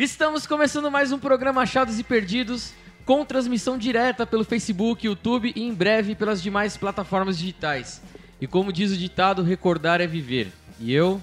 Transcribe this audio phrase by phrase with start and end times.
[0.00, 2.72] Estamos começando mais um programa Achados e Perdidos,
[3.04, 8.00] com transmissão direta pelo Facebook, YouTube e em breve pelas demais plataformas digitais.
[8.40, 10.52] E como diz o ditado, recordar é viver.
[10.78, 11.22] E eu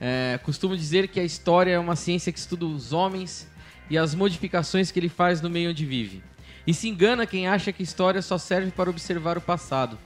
[0.00, 3.48] é, costumo dizer que a história é uma ciência que estuda os homens
[3.90, 6.22] e as modificações que ele faz no meio onde vive.
[6.66, 9.98] E se engana quem acha que a história só serve para observar o passado.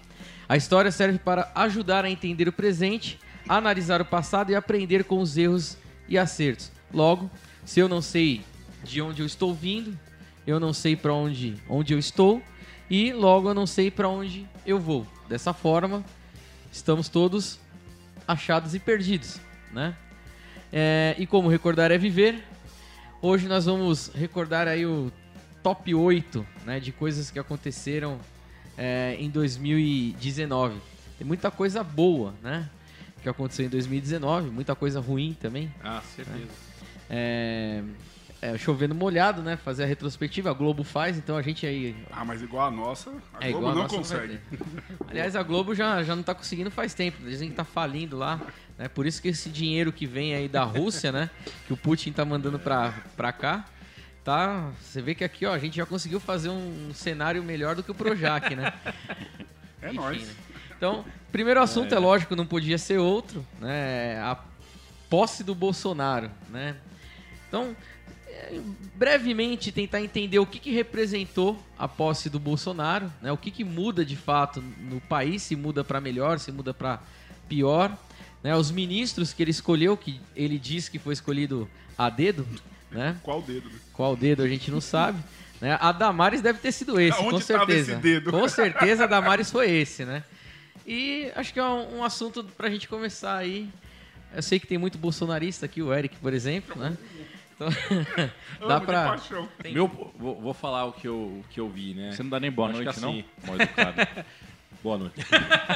[0.49, 3.19] A história serve para ajudar a entender o presente,
[3.49, 5.77] analisar o passado e aprender com os erros
[6.09, 6.71] e acertos.
[6.93, 7.31] Logo,
[7.65, 8.43] se eu não sei
[8.85, 9.99] de onde eu estou vindo,
[10.47, 12.43] eu não sei para onde, onde eu estou
[12.91, 15.07] e logo eu não sei para onde eu vou.
[15.29, 16.05] Dessa forma,
[16.71, 17.59] estamos todos
[18.27, 19.41] achados e perdidos,
[19.73, 19.97] né?
[20.73, 22.43] É, e como recordar é viver,
[23.21, 25.13] hoje nós vamos recordar aí o
[25.63, 28.19] top 8 né, de coisas que aconteceram
[28.77, 30.77] é, em 2019.
[31.19, 32.69] Tem muita coisa boa, né?
[33.23, 35.73] Que aconteceu em 2019, muita coisa ruim também.
[35.83, 36.39] Ah, certeza.
[36.39, 36.47] Né?
[37.09, 37.83] É,
[38.43, 39.57] é, chovendo molhado, né?
[39.57, 41.95] Fazer a retrospectiva, a Globo faz, então a gente aí.
[42.11, 44.41] Ah, mas igual a nossa, a é, Globo a não consegue.
[45.09, 48.41] Aliás, a Globo já, já não tá conseguindo faz tempo, dizem que tá falindo lá.
[48.77, 48.89] Né?
[48.89, 51.31] Por isso que esse dinheiro que vem aí da Rússia, né?
[51.69, 53.65] Que o Putin tá mandando pra, pra cá.
[54.25, 57.83] Tá, você vê que aqui, ó, a gente já conseguiu fazer um, cenário melhor do
[57.83, 58.73] que o Projac, né?
[59.81, 60.23] É Enfim, nóis.
[60.23, 60.35] Né?
[60.77, 61.97] Então, primeiro assunto é.
[61.97, 64.21] é lógico, não podia ser outro, né?
[64.21, 64.37] A
[65.09, 66.77] posse do Bolsonaro, né?
[67.49, 67.77] Então,
[68.95, 73.33] brevemente tentar entender o que, que representou a posse do Bolsonaro, né?
[73.33, 77.01] o que, que muda de fato no país, se muda para melhor, se muda para
[77.49, 77.97] pior.
[78.43, 78.55] Né?
[78.57, 82.47] Os ministros que ele escolheu, que ele diz que foi escolhido a dedo.
[82.91, 83.17] Né?
[83.23, 83.69] Qual dedo?
[83.69, 83.79] Né?
[83.93, 85.23] Qual dedo a gente não sabe.
[85.61, 85.79] Né?
[85.81, 87.93] A Damares deve ter sido esse, com certeza.
[87.93, 88.31] Esse dedo?
[88.31, 90.25] Com certeza a Damares foi esse, né?
[90.87, 93.69] E acho que é um, um assunto para a gente começar aí.
[94.35, 96.97] Eu sei que tem muito bolsonarista aqui, o Eric, por exemplo, né?
[98.57, 99.17] Então, dá pra.
[99.71, 102.13] Meu, vou, vou, falar o que, eu, o que eu vi, né?
[102.13, 103.47] Você não dá nem boa Acho noite, assim, não?
[103.47, 104.25] Mal educado.
[104.83, 105.21] boa noite.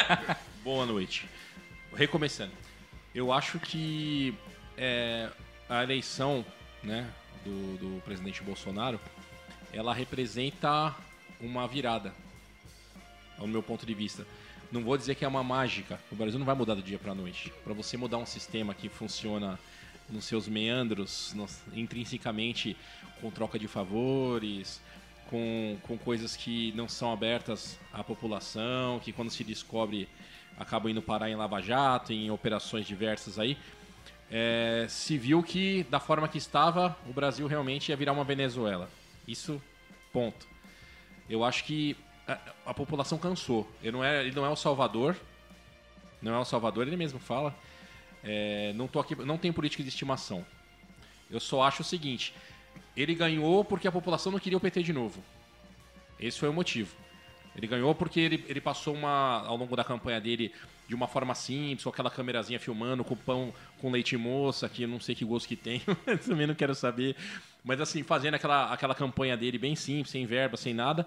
[0.65, 1.29] boa noite.
[1.95, 2.53] Recomeçando.
[3.15, 4.35] Eu acho que
[4.77, 5.29] é,
[5.69, 6.45] a eleição
[6.83, 7.09] né,
[7.45, 9.01] do, do presidente Bolsonaro
[9.73, 10.95] ela representa
[11.41, 12.13] uma virada,
[13.39, 14.27] ao meu ponto de vista.
[14.71, 16.01] Não vou dizer que é uma mágica.
[16.11, 17.53] O Brasil não vai mudar do dia para a noite.
[17.63, 19.59] Para você mudar um sistema que funciona
[20.09, 21.35] nos seus meandros,
[21.75, 22.77] intrinsecamente
[23.21, 24.81] com troca de favores,
[25.29, 30.09] com, com coisas que não são abertas à população, que quando se descobre
[30.59, 33.59] acabam indo parar em Lava Jato, em operações diversas aí.
[34.31, 38.89] É, se viu que, da forma que estava, o Brasil realmente ia virar uma Venezuela.
[39.27, 39.63] Isso,
[40.13, 40.47] ponto.
[41.29, 41.97] Eu acho que
[42.27, 43.71] a, a população cansou.
[43.83, 45.17] Ele não, é, ele não é o Salvador,
[46.21, 47.55] não é o Salvador, ele mesmo fala.
[48.27, 50.45] É, não, tô aqui, não tenho política de estimação.
[51.31, 52.35] Eu só acho o seguinte:
[52.97, 55.23] ele ganhou porque a população não queria o PT de novo.
[56.19, 56.95] Esse foi o motivo.
[57.55, 60.53] Ele ganhou porque ele, ele passou uma, ao longo da campanha dele
[60.89, 64.89] de uma forma simples, com aquela câmerazinha filmando, com pão com leite moça, que eu
[64.89, 65.83] não sei que gosto que tem,
[66.27, 67.17] também não quero saber.
[67.65, 71.07] Mas assim, fazendo aquela, aquela campanha dele bem simples, sem verba, sem nada.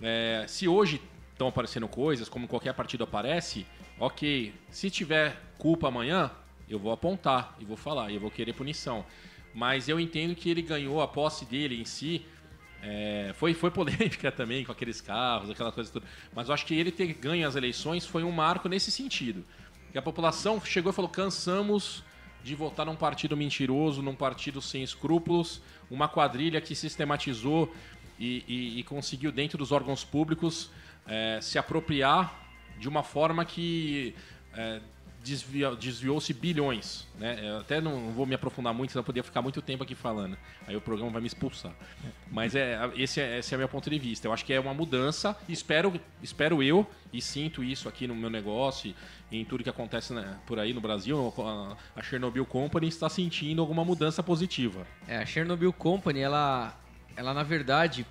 [0.00, 1.00] É, se hoje
[1.32, 3.66] estão aparecendo coisas, como qualquer partido aparece,
[3.98, 4.52] ok.
[4.70, 6.30] Se tiver culpa amanhã,
[6.68, 9.04] eu vou apontar e vou falar, e eu vou querer punição.
[9.54, 12.24] Mas eu entendo que ele ganhou a posse dele em si.
[12.82, 16.06] É, foi, foi polêmica também com aqueles carros, aquela coisa toda.
[16.34, 19.44] Mas eu acho que ele ter ganho as eleições foi um marco nesse sentido.
[19.92, 22.02] Que a população chegou e falou: cansamos
[22.42, 27.74] de votar num partido mentiroso, num partido sem escrúpulos, uma quadrilha que sistematizou
[28.18, 30.70] e, e, e conseguiu, dentro dos órgãos públicos,
[31.06, 32.43] é, se apropriar
[32.78, 34.14] de uma forma que
[34.54, 34.80] é,
[35.78, 37.06] desviou-se bilhões.
[37.18, 37.38] Né?
[37.42, 40.36] Eu até não vou me aprofundar muito, senão eu poderia ficar muito tempo aqui falando.
[40.66, 41.72] Aí o programa vai me expulsar.
[42.30, 44.26] Mas é, esse, é, esse é o meu ponto de vista.
[44.28, 45.36] Eu acho que é uma mudança.
[45.48, 48.94] Espero, espero eu, e sinto isso aqui no meu negócio
[49.30, 51.32] e em tudo que acontece né, por aí no Brasil,
[51.96, 54.86] a Chernobyl Company está sentindo alguma mudança positiva.
[55.08, 56.78] É, a Chernobyl Company, ela,
[57.16, 58.06] ela na verdade,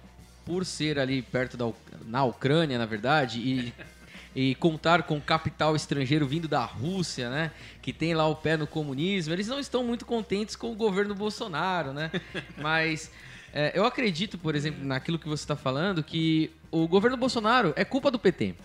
[0.46, 1.72] por ser ali perto da
[2.06, 3.74] na Ucrânia, na verdade, e
[4.36, 7.52] e contar com capital estrangeiro vindo da Rússia, né?
[7.82, 9.34] Que tem lá o pé no comunismo.
[9.34, 12.12] Eles não estão muito contentes com o governo Bolsonaro, né?
[12.58, 13.12] Mas
[13.54, 17.86] é, eu acredito, por exemplo, naquilo que você está falando, que o governo Bolsonaro é
[17.86, 18.56] culpa do PT,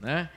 [0.00, 0.30] né?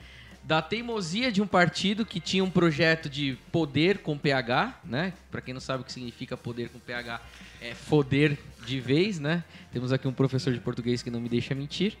[0.44, 5.14] da teimosia de um partido que tinha um projeto de poder com PH, né?
[5.30, 7.20] Para quem não sabe o que significa poder com PH,
[7.62, 8.36] é foder
[8.66, 9.42] de vez, né?
[9.72, 11.96] Temos aqui um professor de português que não me deixa mentir,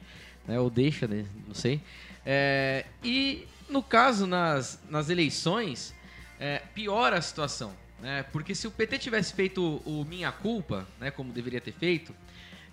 [0.46, 0.60] né?
[0.60, 1.24] Ou deixa, né?
[1.46, 1.80] não sei.
[2.24, 5.94] É, e no caso nas, nas eleições,
[6.38, 8.24] é, piora a situação, né?
[8.32, 11.10] Porque se o PT tivesse feito o minha culpa, né?
[11.10, 12.14] Como deveria ter feito,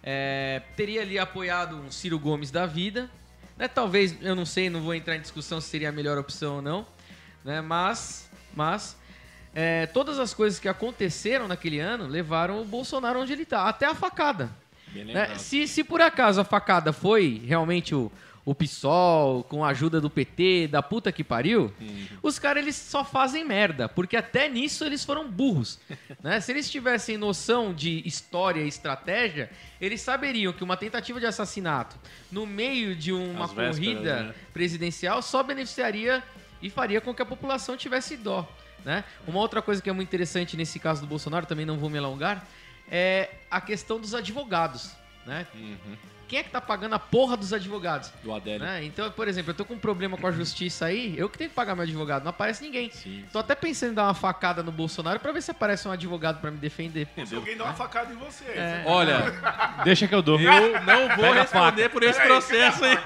[0.03, 3.09] é, teria ali apoiado um Ciro Gomes da vida,
[3.57, 3.67] né?
[3.67, 6.61] Talvez, eu não sei, não vou entrar em discussão se seria a melhor opção ou
[6.61, 6.87] não,
[7.43, 7.61] né?
[7.61, 8.97] Mas, mas
[9.53, 13.85] é, todas as coisas que aconteceram naquele ano levaram o Bolsonaro onde ele está, até
[13.85, 14.49] a facada.
[14.93, 15.37] Né?
[15.37, 18.11] Se, se por acaso a facada foi realmente o,
[18.43, 22.07] o PSOL, com a ajuda do PT, da puta que pariu, uhum.
[22.23, 25.79] os caras eles só fazem merda, porque até nisso eles foram burros.
[26.23, 26.39] né?
[26.39, 29.49] Se eles tivessem noção de história e estratégia,
[29.79, 31.95] eles saberiam que uma tentativa de assassinato
[32.31, 34.35] no meio de uma As corrida vésperas, né?
[34.53, 36.23] presidencial só beneficiaria
[36.61, 38.49] e faria com que a população tivesse dó.
[38.83, 39.03] Né?
[39.27, 41.99] Uma outra coisa que é muito interessante nesse caso do Bolsonaro, também não vou me
[41.99, 42.47] alongar,
[42.89, 44.91] é a questão dos advogados.
[45.25, 45.45] Né?
[45.53, 48.09] Uhum quem é que tá pagando a porra dos advogados?
[48.23, 48.65] Do Adélio.
[48.65, 48.85] Né?
[48.85, 51.49] Então, por exemplo, eu tô com um problema com a justiça aí, eu que tenho
[51.49, 52.89] que pagar meu advogado, não aparece ninguém.
[52.89, 55.91] Sim, tô até pensando em dar uma facada no Bolsonaro pra ver se aparece um
[55.91, 57.05] advogado pra me defender.
[57.25, 58.45] Se alguém dá uma facada em você.
[58.45, 58.81] É.
[58.85, 59.25] Olha,
[59.83, 60.39] deixa que eu dou.
[60.39, 62.97] Eu não vou Pega responder por esse processo aí.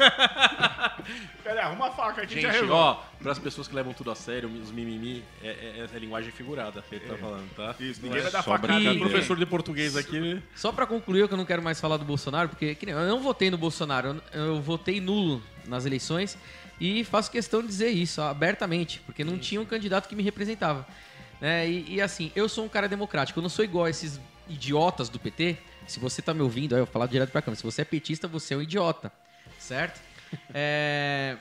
[1.45, 4.09] Pera aí, arruma a faca aqui Gente, já ó, para as pessoas que levam tudo
[4.09, 7.17] a sério, os mimimi, é, é, é linguagem figurada que ele tá é.
[7.17, 7.75] falando, tá?
[7.79, 8.79] Isso, ninguém vai dar facada.
[8.79, 10.41] E professor de português aqui.
[10.55, 13.19] Só para concluir, eu que eu não quero mais falar do Bolsonaro, porque eu não
[13.19, 16.35] votei no Bolsonaro, eu, eu votei nulo nas eleições
[16.81, 20.23] e faço questão de dizer isso ó, abertamente, porque não tinha um candidato que me
[20.23, 20.83] representava.
[21.39, 21.69] Né?
[21.69, 24.19] E, e, assim, eu sou um cara democrático, eu não sou igual a esses
[24.49, 25.57] idiotas do PT.
[25.85, 27.57] Se você tá me ouvindo, aí eu vou falar direto pra câmera.
[27.57, 29.11] Se você é petista, você é um idiota,
[29.59, 30.01] certo?
[30.53, 31.37] É...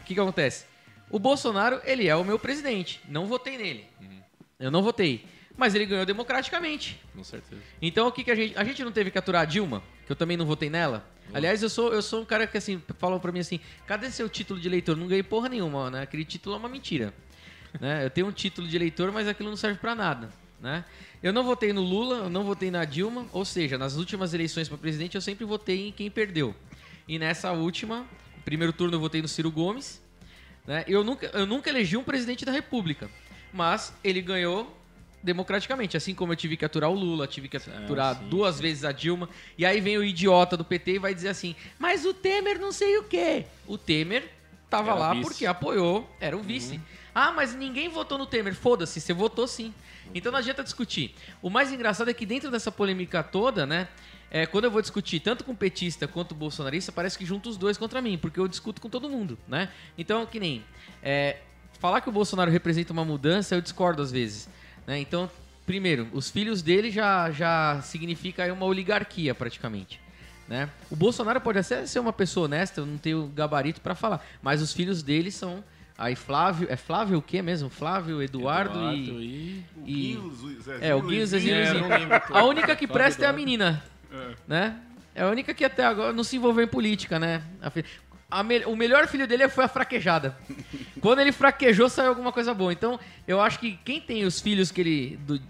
[0.00, 0.64] O que, que acontece?
[1.10, 3.00] O Bolsonaro, ele é o meu presidente.
[3.08, 3.86] Não votei nele.
[4.00, 4.20] Uhum.
[4.58, 5.24] Eu não votei.
[5.56, 7.00] Mas ele ganhou democraticamente.
[7.14, 7.60] Com certeza.
[7.82, 8.56] Então o que, que a gente.
[8.56, 11.04] A gente não teve que aturar a Dilma, que eu também não votei nela.
[11.28, 11.36] Uhum.
[11.36, 14.28] Aliás, eu sou, eu sou um cara que assim, falam pra mim assim: cadê seu
[14.28, 14.96] título de eleitor?
[14.96, 16.02] Não ganhei porra nenhuma, né?
[16.02, 17.12] Aquele título é uma mentira.
[17.80, 18.04] né?
[18.04, 20.30] Eu tenho um título de eleitor, mas aquilo não serve para nada.
[20.60, 20.84] Né?
[21.22, 24.68] Eu não votei no Lula, eu não votei na Dilma, ou seja, nas últimas eleições
[24.68, 26.54] para presidente eu sempre votei em quem perdeu.
[27.06, 28.06] E nessa última,
[28.44, 30.02] primeiro turno eu votei no Ciro Gomes.
[30.66, 30.84] Né?
[30.86, 33.10] Eu, nunca, eu nunca elegi um presidente da República,
[33.52, 34.76] mas ele ganhou
[35.22, 35.96] democraticamente.
[35.96, 38.62] Assim como eu tive que aturar o Lula, tive que aturar sim, duas sim.
[38.62, 39.28] vezes a Dilma.
[39.56, 42.72] E aí vem o idiota do PT e vai dizer assim: mas o Temer não
[42.72, 43.46] sei o quê.
[43.66, 44.30] O Temer
[44.68, 46.74] tava era lá porque apoiou, era o vice.
[46.74, 46.80] Uhum.
[47.14, 48.54] Ah, mas ninguém votou no Temer.
[48.54, 49.74] Foda-se, você votou sim.
[50.14, 51.14] Então não adianta discutir.
[51.40, 53.88] O mais engraçado é que dentro dessa polêmica toda, né?
[54.30, 57.76] É, quando eu vou discutir tanto com petista quanto bolsonarista, parece que junta os dois
[57.76, 59.68] contra mim, porque eu discuto com todo mundo, né?
[59.98, 60.64] Então, que nem.
[61.02, 61.38] É,
[61.80, 64.48] falar que o Bolsonaro representa uma mudança, eu discordo às vezes.
[64.86, 64.98] Né?
[65.00, 65.28] Então,
[65.66, 70.00] primeiro, os filhos dele já, já significa uma oligarquia praticamente.
[70.46, 70.68] Né?
[70.90, 74.60] O Bolsonaro pode até ser uma pessoa honesta, eu não tenho gabarito para falar, mas
[74.60, 75.64] os filhos dele são
[75.96, 77.68] aí Flávio, é Flávio o quê mesmo?
[77.68, 82.86] Flávio, Eduardo, Eduardo e, e, o Guinho, É, o Guinho, Zezinho, é, A única que
[82.86, 83.82] presta é a menina.
[84.12, 84.34] É.
[84.46, 84.80] Né?
[85.14, 87.42] É a única que até agora não se envolveu em política, né?
[88.30, 88.64] A me...
[88.64, 90.36] o melhor filho dele foi a fraquejada.
[91.00, 92.72] Quando ele fraquejou, saiu alguma coisa boa.
[92.72, 95.16] Então, eu acho que quem tem os filhos que ele.
[95.26, 95.40] Do...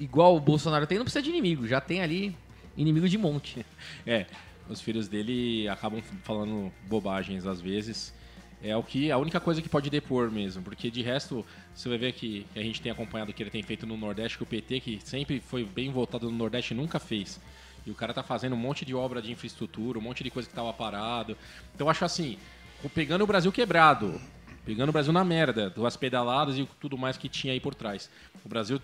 [0.00, 1.66] igual o Bolsonaro tem, não precisa de inimigo.
[1.66, 2.34] Já tem ali
[2.76, 3.64] inimigo de monte.
[4.06, 4.26] É,
[4.68, 8.14] os filhos dele acabam falando bobagens às vezes.
[8.62, 11.44] É o que a única coisa que pode depor mesmo, porque de resto
[11.74, 14.38] você vai ver que a gente tem acompanhado o que ele tem feito no Nordeste,
[14.38, 17.40] que o PT, que sempre foi bem voltado no Nordeste, nunca fez.
[17.86, 20.48] E o cara tá fazendo um monte de obra de infraestrutura, um monte de coisa
[20.48, 21.36] que tava parado.
[21.74, 22.38] Então eu acho assim,
[22.94, 24.20] pegando o Brasil quebrado,
[24.64, 28.08] pegando o Brasil na merda, duas pedaladas e tudo mais que tinha aí por trás.
[28.44, 28.80] O Brasil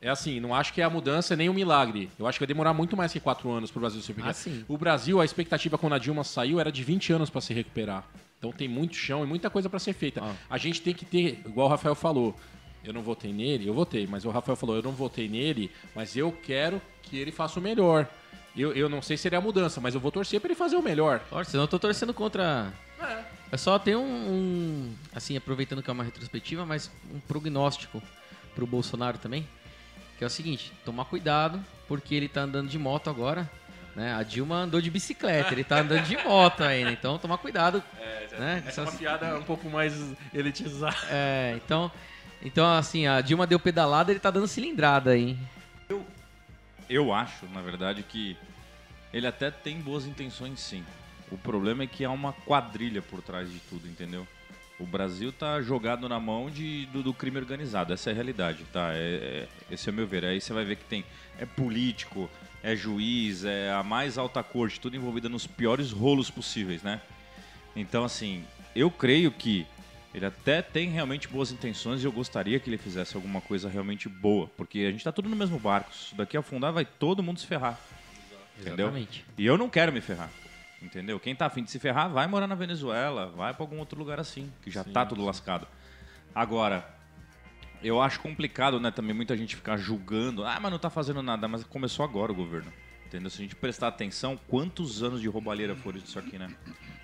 [0.00, 2.10] é assim, não acho que é a mudança nem um milagre.
[2.18, 4.34] Eu acho que vai demorar muito mais que quatro anos para o Brasil se recuperar.
[4.34, 7.54] Ah, o Brasil, a expectativa quando a Dilma saiu era de 20 anos para se
[7.54, 8.04] recuperar.
[8.38, 10.20] Então tem muito chão e muita coisa para ser feita.
[10.24, 10.34] Ah.
[10.50, 12.34] A gente tem que ter, igual o Rafael falou,
[12.82, 16.16] eu não votei nele, eu votei, mas o Rafael falou, eu não votei nele, mas
[16.16, 18.08] eu quero que ele faça o melhor.
[18.56, 20.76] Eu, eu não sei se seria a mudança, mas eu vou torcer para ele fazer
[20.76, 21.20] o melhor.
[21.30, 22.72] Torce, senão eu tô torcendo contra.
[23.00, 23.24] É.
[23.52, 28.02] é só tem um, um, Assim, aproveitando que é uma retrospectiva, mas um prognóstico
[28.54, 29.48] pro Bolsonaro também.
[30.18, 33.50] Que é o seguinte: tomar cuidado, porque ele tá andando de moto agora.
[33.96, 34.14] Né?
[34.14, 37.82] A Dilma andou de bicicleta, ele tá andando de moto ainda, então tomar cuidado.
[38.00, 38.64] É, né?
[38.66, 39.94] Essa é uma piada um pouco mais
[40.32, 40.96] elitizada.
[41.10, 41.92] É, então,
[42.42, 45.36] então assim, a Dilma deu pedalada, ele tá dando cilindrada aí
[46.94, 48.36] eu acho, na verdade, que
[49.12, 50.84] ele até tem boas intenções sim.
[51.30, 54.26] O problema é que há uma quadrilha por trás de tudo, entendeu?
[54.78, 57.92] O Brasil tá jogado na mão de, do, do crime organizado.
[57.92, 58.90] Essa é a realidade, tá?
[58.92, 60.24] É, é- esse é o meu ver.
[60.24, 61.04] Aí você vai ver que tem
[61.38, 62.28] é político,
[62.62, 67.00] é juiz, é a mais alta corte, tudo envolvida nos piores rolos possíveis, né?
[67.76, 68.44] Então, assim,
[68.74, 69.66] eu creio que
[70.14, 74.08] ele até tem realmente boas intenções e eu gostaria que ele fizesse alguma coisa realmente
[74.08, 75.94] boa, porque a gente tá tudo no mesmo barco.
[75.94, 77.78] Se daqui afundar, vai todo mundo se ferrar.
[78.60, 78.86] Entendeu?
[78.86, 79.24] Exatamente.
[79.38, 80.30] E eu não quero me ferrar.
[80.82, 81.18] Entendeu?
[81.18, 84.18] Quem tá afim de se ferrar, vai morar na Venezuela, vai pra algum outro lugar
[84.18, 85.66] assim, que já tá tudo lascado.
[86.34, 86.84] Agora,
[87.82, 91.46] eu acho complicado, né, também muita gente ficar julgando, ah, mas não tá fazendo nada,
[91.48, 92.72] mas começou agora o governo.
[93.12, 93.28] Entendeu?
[93.28, 96.48] Se a gente prestar atenção, quantos anos de roubalheira foram isso aqui, né?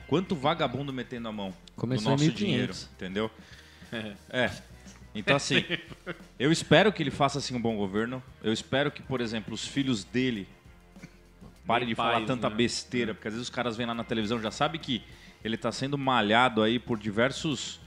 [0.06, 2.38] Quanto vagabundo metendo a mão Começou no em nosso 1500.
[2.38, 3.30] dinheiro, entendeu?
[4.30, 4.50] É.
[5.14, 5.64] Então, assim,
[6.38, 8.22] eu espero que ele faça assim um bom governo.
[8.42, 10.46] Eu espero que, por exemplo, os filhos dele
[11.66, 12.56] parem de falar tanta né?
[12.56, 15.02] besteira, porque às vezes os caras vêm lá na televisão já sabe que
[15.42, 17.80] ele está sendo malhado aí por diversos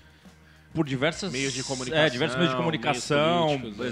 [0.73, 3.89] por diversas Meios de comunicação, é, diversos meios de comunicação, meios políticos, é.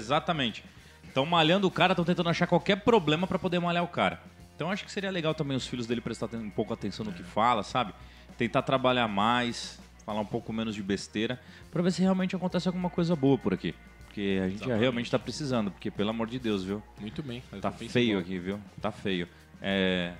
[1.10, 4.20] Estão malhando o cara, estão tentando achar qualquer problema para poder malhar o cara.
[4.54, 7.24] Então acho que seria legal também os filhos dele prestar um pouco atenção no que
[7.24, 7.92] fala, sabe?
[8.38, 11.40] Tentar trabalhar mais, falar um pouco menos de besteira,
[11.70, 13.74] para ver se realmente acontece alguma coisa boa por aqui.
[14.04, 14.80] Porque a gente já Exatamente.
[14.80, 16.80] realmente tá precisando, porque pelo amor de Deus, viu?
[17.00, 17.42] Muito bem.
[17.60, 18.20] Tá feio igual.
[18.20, 18.60] aqui, viu?
[18.80, 19.28] Tá feio.
[19.60, 20.12] É,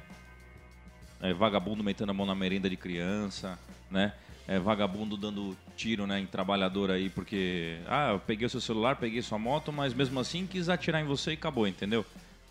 [1.20, 3.56] é vagabundo metendo a mão na merenda de criança,
[3.88, 4.12] né?
[4.50, 7.78] É vagabundo dando tiro né, em trabalhador aí, porque.
[7.86, 11.04] Ah, eu peguei o seu celular, peguei sua moto, mas mesmo assim quis atirar em
[11.06, 12.04] você e acabou, entendeu?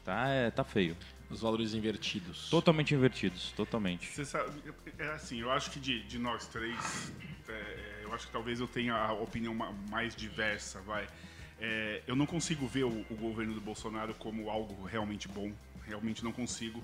[0.05, 0.95] Tá, é, tá feio.
[1.29, 2.49] Os valores invertidos.
[2.49, 4.07] Totalmente invertidos, totalmente.
[4.07, 4.61] Você sabe,
[4.97, 7.11] é assim, eu acho que de, de nós três,
[7.49, 11.05] é, eu acho que talvez eu tenha a opinião ma- mais diversa, vai.
[11.59, 15.51] É, eu não consigo ver o, o governo do Bolsonaro como algo realmente bom,
[15.85, 16.81] realmente não consigo.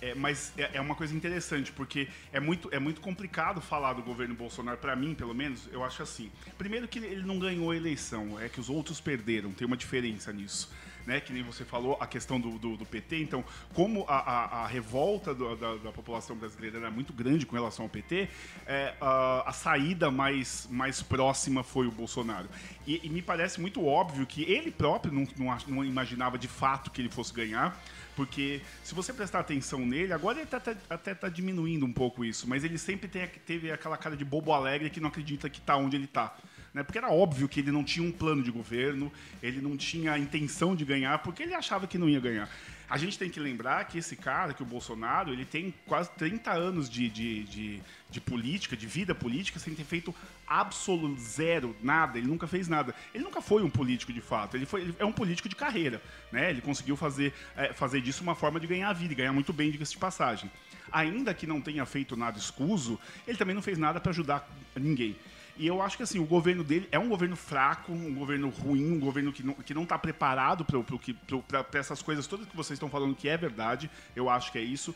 [0.00, 4.02] É, mas é, é uma coisa interessante, porque é muito, é muito complicado falar do
[4.02, 6.30] governo Bolsonaro, para mim, pelo menos, eu acho assim.
[6.58, 10.32] Primeiro que ele não ganhou a eleição, é que os outros perderam, tem uma diferença
[10.32, 10.70] nisso.
[11.06, 13.20] Né, que nem você falou, a questão do, do, do PT.
[13.20, 13.44] Então,
[13.74, 17.84] como a, a, a revolta do- da, da população brasileira era muito grande com relação
[17.84, 18.26] ao PT,
[18.66, 22.48] é, a, a saída mais, mais próxima foi o Bolsonaro.
[22.86, 26.90] E, e me parece muito óbvio que ele próprio não, não, não imaginava de fato
[26.90, 27.78] que ele fosse ganhar,
[28.16, 32.24] porque se você prestar atenção nele, agora ele tá- tá- até está diminuindo um pouco
[32.24, 35.58] isso, mas ele sempre tem- teve aquela cara de bobo alegre que não acredita que
[35.58, 36.34] está onde ele está
[36.74, 36.82] né?
[36.82, 40.18] Porque era óbvio que ele não tinha um plano de governo, ele não tinha a
[40.18, 42.50] intenção de ganhar, porque ele achava que não ia ganhar.
[42.90, 46.52] A gente tem que lembrar que esse cara, que o Bolsonaro, ele tem quase 30
[46.52, 50.14] anos de, de, de, de política, de vida política, sem ter feito
[50.46, 52.18] absoluto zero, nada.
[52.18, 52.94] Ele nunca fez nada.
[53.14, 54.56] Ele nunca foi um político de fato.
[54.56, 56.02] Ele, foi, ele é um político de carreira.
[56.30, 56.50] Né?
[56.50, 59.52] Ele conseguiu fazer, é, fazer disso uma forma de ganhar a vida, e ganhar muito
[59.52, 60.50] bem, diga-se de passagem.
[60.92, 65.16] Ainda que não tenha feito nada escuso, ele também não fez nada para ajudar ninguém.
[65.56, 68.92] E eu acho que assim, o governo dele é um governo fraco, um governo ruim,
[68.92, 72.88] um governo que não, que não está preparado para essas coisas todas que vocês estão
[72.88, 73.90] falando que é verdade.
[74.16, 74.94] Eu acho que é isso.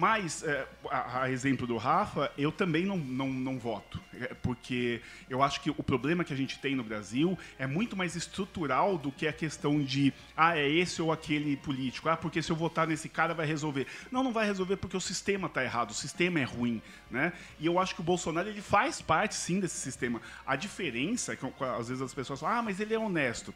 [0.00, 4.00] Mas, é, a, a exemplo do Rafa, eu também não, não, não voto.
[4.18, 7.94] É, porque eu acho que o problema que a gente tem no Brasil é muito
[7.94, 12.08] mais estrutural do que a questão de, ah, é esse ou aquele político.
[12.08, 13.86] Ah, porque se eu votar nesse cara vai resolver.
[14.10, 16.80] Não, não vai resolver porque o sistema está errado, o sistema é ruim.
[17.10, 17.34] Né?
[17.58, 20.22] E eu acho que o Bolsonaro ele faz parte, sim, desse sistema.
[20.46, 23.52] A diferença é que às vezes as pessoas falam, ah, mas ele é honesto.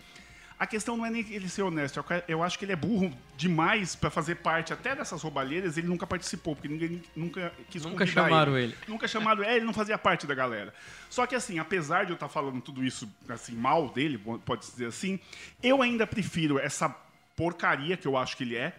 [0.64, 2.76] A questão não é nem ele ser honesto, eu ca- eu acho que ele é
[2.76, 7.84] burro demais para fazer parte até dessas roubalheiras, ele nunca participou, porque ninguém nunca quis
[7.84, 8.74] Nunca chamaram ele.
[8.88, 10.72] Nunca chamaram ele, ele não fazia parte da galera.
[11.10, 14.86] Só que assim, apesar de eu estar falando tudo isso assim mal dele, pode dizer
[14.86, 15.20] assim,
[15.62, 16.88] eu ainda prefiro essa
[17.36, 18.72] porcaria que eu acho que ele é,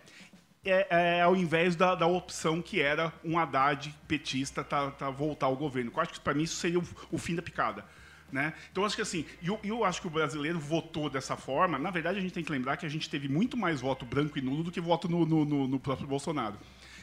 [0.63, 0.87] é,
[1.17, 5.55] é, ao invés da, da opção que era um Haddad petista tá, tá voltar ao
[5.55, 5.91] governo.
[5.95, 7.85] Eu acho que para mim isso seria o, o fim da picada.
[8.31, 8.53] Né?
[8.71, 11.77] Então, acho que assim, eu, eu acho que o brasileiro votou dessa forma.
[11.79, 14.37] Na verdade, a gente tem que lembrar que a gente teve muito mais voto branco
[14.37, 16.55] e nulo do que voto no, no- no- no próprio Bolsonaro.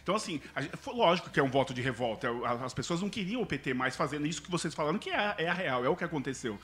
[0.03, 2.29] Então, assim, a gente- lógico que é um voto de revolta.
[2.45, 5.35] A- As pessoas não queriam o PT mais fazendo isso que vocês falaram, que é,
[5.39, 6.59] é a real, é o que aconteceu.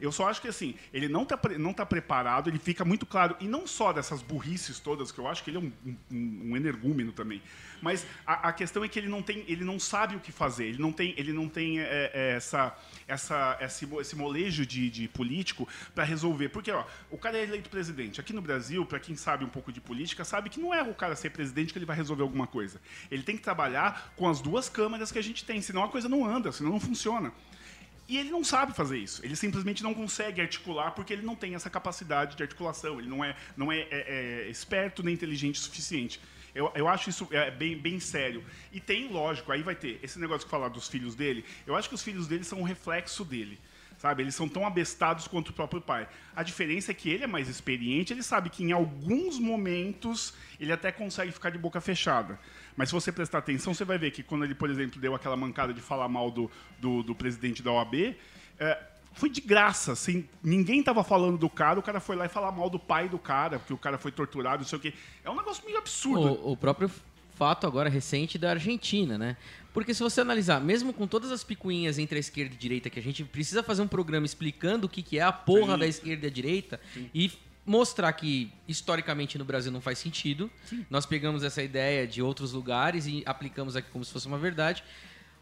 [0.00, 3.36] Eu só acho que, assim, ele não está não tá preparado, ele fica muito claro,
[3.40, 5.72] e não só dessas burrices todas, que eu acho que ele é um,
[6.10, 7.40] um- um energúmeno também,
[7.80, 10.66] mas a, a questão é que ele não tem, ele não sabe o que fazer,
[10.66, 15.06] ele não tem, ele não tem é, é, essa, essa, esse, esse molejo de, de
[15.08, 16.48] político para resolver.
[16.48, 18.20] Porque, ó, o cara é eleito presidente.
[18.20, 20.94] Aqui no Brasil, para quem sabe um pouco de política, sabe que não é o
[20.94, 22.80] cara ser presidente que ele vai resolver alguma coisa.
[23.10, 26.08] Ele tem que trabalhar com as duas câmaras que a gente tem, senão a coisa
[26.08, 27.32] não anda, senão não funciona.
[28.06, 29.24] E ele não sabe fazer isso.
[29.24, 32.98] Ele simplesmente não consegue articular porque ele não tem essa capacidade de articulação.
[32.98, 36.20] Ele não é, não é, é- é esperto nem inteligente o suficiente.
[36.54, 38.44] Eu, eu acho isso é, bem, bem sério.
[38.70, 41.44] E tem, lógico, aí vai ter esse negócio que falar dos filhos dele.
[41.66, 43.58] Eu acho que os filhos dele são um reflexo dele.
[44.04, 44.22] Sabe?
[44.22, 46.06] Eles são tão abestados quanto o próprio pai.
[46.36, 50.70] A diferença é que ele é mais experiente, ele sabe que em alguns momentos ele
[50.70, 52.38] até consegue ficar de boca fechada.
[52.76, 55.38] Mas se você prestar atenção, você vai ver que quando ele, por exemplo, deu aquela
[55.38, 58.14] mancada de falar mal do, do, do presidente da OAB,
[58.58, 58.78] é,
[59.14, 62.52] foi de graça, assim, ninguém tava falando do cara, o cara foi lá e falar
[62.52, 64.92] mal do pai do cara, porque o cara foi torturado, não sei o quê.
[65.24, 66.26] É um negócio meio absurdo.
[66.42, 66.90] O, o próprio
[67.34, 69.36] fato agora recente da Argentina, né?
[69.74, 72.88] Porque se você analisar, mesmo com todas as picuinhas entre a esquerda e a direita,
[72.88, 75.78] que a gente precisa fazer um programa explicando o que, que é a porra Sim.
[75.80, 76.80] da esquerda e a direita
[77.12, 77.32] e
[77.66, 80.48] mostrar que historicamente no Brasil não faz sentido.
[80.88, 84.84] Nós pegamos essa ideia de outros lugares e aplicamos aqui como se fosse uma verdade.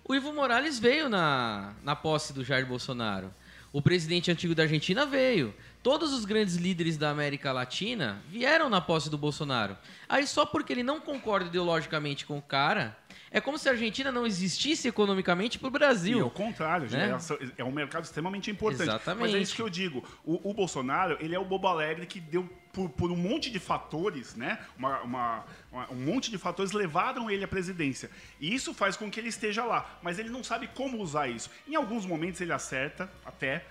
[0.02, 3.32] O Ivo Morales veio na, na posse do Jair Bolsonaro.
[3.72, 5.54] O presidente antigo da Argentina veio.
[5.82, 9.76] Todos os grandes líderes da América Latina vieram na posse do Bolsonaro.
[10.08, 12.96] Aí só porque ele não concorda ideologicamente com o cara,
[13.32, 16.22] é como se a Argentina não existisse economicamente pro E Brasil.
[16.22, 17.10] ao contrário, né?
[17.56, 18.82] é, é um mercado extremamente importante.
[18.88, 19.22] Exatamente.
[19.22, 20.04] Mas é isso que eu digo.
[20.24, 23.58] O, o Bolsonaro, ele é o bobo alegre que deu, por, por um monte de
[23.58, 24.58] fatores, né?
[24.78, 28.10] Uma, uma- uma- um monte de fatores levaram ele à presidência.
[28.40, 29.98] E isso faz com que ele esteja lá.
[30.02, 31.50] Mas ele não sabe como usar isso.
[31.66, 33.64] Em alguns momentos ele acerta, até.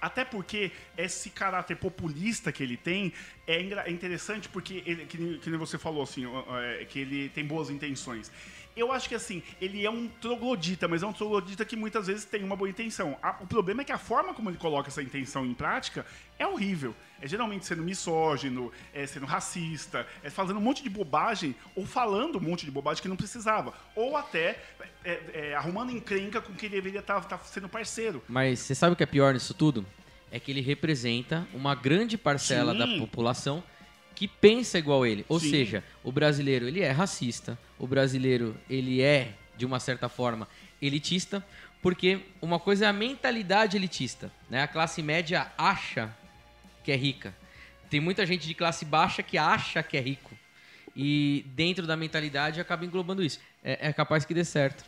[0.00, 3.12] Até porque esse caráter populista que ele tem
[3.44, 6.24] é, é interessante porque, ele, que, que você falou, assim,
[6.80, 8.30] é, que ele tem boas intenções.
[8.76, 12.24] Eu acho que assim, ele é um troglodita, mas é um troglodita que muitas vezes
[12.24, 13.16] tem uma boa intenção.
[13.22, 16.04] A- o problema é que a forma como ele coloca essa intenção em prática
[16.38, 16.94] é horrível.
[17.22, 22.36] É geralmente sendo misógino, é sendo racista, é fazendo um monte de bobagem, ou falando
[22.38, 23.72] um monte de bobagem que não precisava.
[23.94, 24.60] Ou até
[25.04, 28.22] é, é, arrumando encrenca com quem deveria estar sendo parceiro.
[28.28, 29.86] Mas você sabe o que é pior nisso tudo?
[30.32, 32.78] É que ele representa uma grande parcela Sim.
[32.78, 33.62] da população
[34.14, 35.24] que pensa igual ele.
[35.28, 35.50] Ou Sim.
[35.50, 40.48] seja, o brasileiro ele é racista, o brasileiro ele é de uma certa forma
[40.80, 41.44] elitista,
[41.82, 44.62] porque uma coisa é a mentalidade elitista, né?
[44.62, 46.14] A classe média acha
[46.82, 47.34] que é rica.
[47.90, 50.36] Tem muita gente de classe baixa que acha que é rico.
[50.96, 53.40] E dentro da mentalidade acaba englobando isso.
[53.62, 54.84] É, é capaz que dê certo.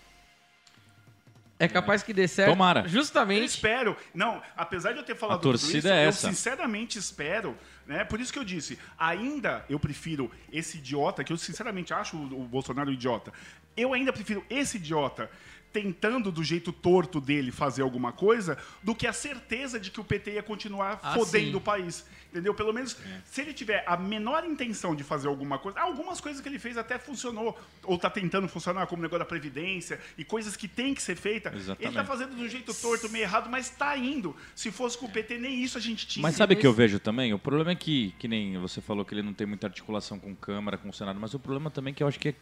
[1.58, 2.50] É capaz que dê certo.
[2.50, 2.80] Tomara.
[2.80, 3.46] Eu Justamente.
[3.46, 3.96] espero.
[4.14, 6.28] Não, apesar de eu ter falado A torcida tudo isso, é eu essa.
[6.28, 8.04] sinceramente espero, né?
[8.04, 12.44] Por isso que eu disse, ainda eu prefiro esse idiota, que eu sinceramente acho o,
[12.44, 13.32] Bolsonaro idiota.
[13.76, 15.30] Eu ainda prefiro esse idiota
[15.76, 20.04] tentando do jeito torto dele fazer alguma coisa, do que a certeza de que o
[20.04, 21.54] PT ia continuar Ah, fodendo sim.
[21.56, 22.06] o país.
[22.30, 22.54] Entendeu?
[22.54, 26.48] Pelo menos, se ele tiver a menor intenção de fazer alguma coisa, algumas coisas que
[26.48, 30.56] ele fez até funcionou, ou tá tentando funcionar, como o negócio da Previdência, e coisas
[30.56, 31.50] que tem que ser feita.
[31.50, 31.94] Ele Exatamente.
[31.94, 34.34] tá fazendo de um jeito torto, meio errado, mas tá indo.
[34.54, 36.22] Se fosse com o PT, nem isso a gente tinha.
[36.22, 37.34] Mas sabe o que eu vejo também?
[37.34, 40.34] O problema é que, que nem você falou que ele não tem muita articulação com
[40.34, 42.34] Câmara, com o Senado, mas o problema também é que eu acho que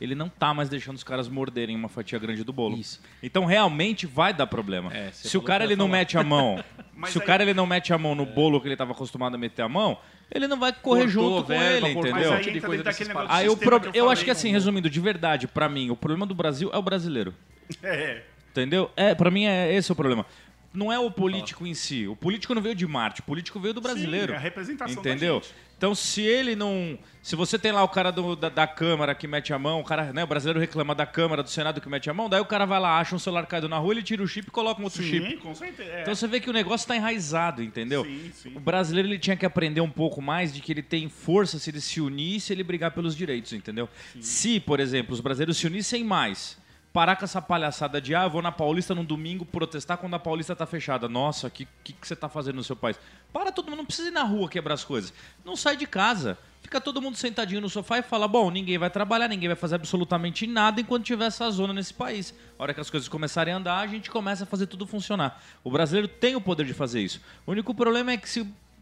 [0.00, 2.76] ele não tá mais deixando os caras morderem uma fatia grande do bolo.
[2.76, 3.00] Isso.
[3.22, 4.92] Então realmente vai dar problema.
[4.94, 6.62] É, Se o cara ele não mete a mão,
[7.08, 9.34] se o aí- cara ele não mete a mão no bolo que ele tava acostumado
[9.34, 9.98] a meter a mão,
[10.30, 12.32] ele não vai correr Cortou junto com ele, cortou Mas entendeu?
[12.32, 13.28] aí entra coisa daquele negócio.
[13.30, 13.80] Aí o pro...
[13.80, 16.70] que eu, eu acho que assim, resumindo, de verdade, pra mim, o problema do Brasil
[16.72, 17.34] é o brasileiro.
[17.82, 18.22] É.
[18.50, 18.90] Entendeu?
[18.96, 20.24] É, para mim é esse o problema.
[20.72, 22.06] Não é o político em si.
[22.06, 24.32] O político não veio de Marte, o político veio do brasileiro.
[24.32, 25.42] é a representação da Entendeu?
[25.78, 26.98] Então, se ele não.
[27.22, 29.84] Se você tem lá o cara do- da, da Câmara que mete a mão, o
[29.84, 32.44] cara, né, o brasileiro reclama da Câmara, do Senado que mete a mão, daí o
[32.46, 34.80] cara vai lá, acha um celular caído na rua, ele tira o chip e coloca
[34.80, 35.28] um outro chip.
[35.30, 35.90] Sim, com certeza.
[35.90, 36.02] É.
[36.02, 38.04] Então você vê que o negócio tá enraizado, entendeu?
[38.04, 38.52] Sim, sim.
[38.56, 41.68] O brasileiro ele tinha que aprender um pouco mais de que ele tem força se
[41.68, 43.88] ele se unir e se ele brigar pelos direitos, entendeu?
[44.20, 46.56] Se, por exemplo, os brasileiros se unissem mais,
[46.96, 50.56] parar com essa palhaçada de ah, vou na Paulista no domingo protestar quando a Paulista
[50.56, 51.06] tá fechada.
[51.06, 52.98] Nossa, o que, que, que você tá fazendo no seu país?
[53.34, 55.12] Para todo mundo, não precisa ir na rua quebrar as coisas.
[55.44, 56.38] Não sai de casa.
[56.62, 59.74] Fica todo mundo sentadinho no sofá e fala: bom, ninguém vai trabalhar, ninguém vai fazer
[59.74, 62.32] absolutamente nada enquanto tiver essa zona nesse país.
[62.58, 65.38] A hora que as coisas começarem a andar, a gente começa a fazer tudo funcionar.
[65.62, 67.20] O brasileiro tem o poder de fazer isso.
[67.46, 68.40] O único problema é que se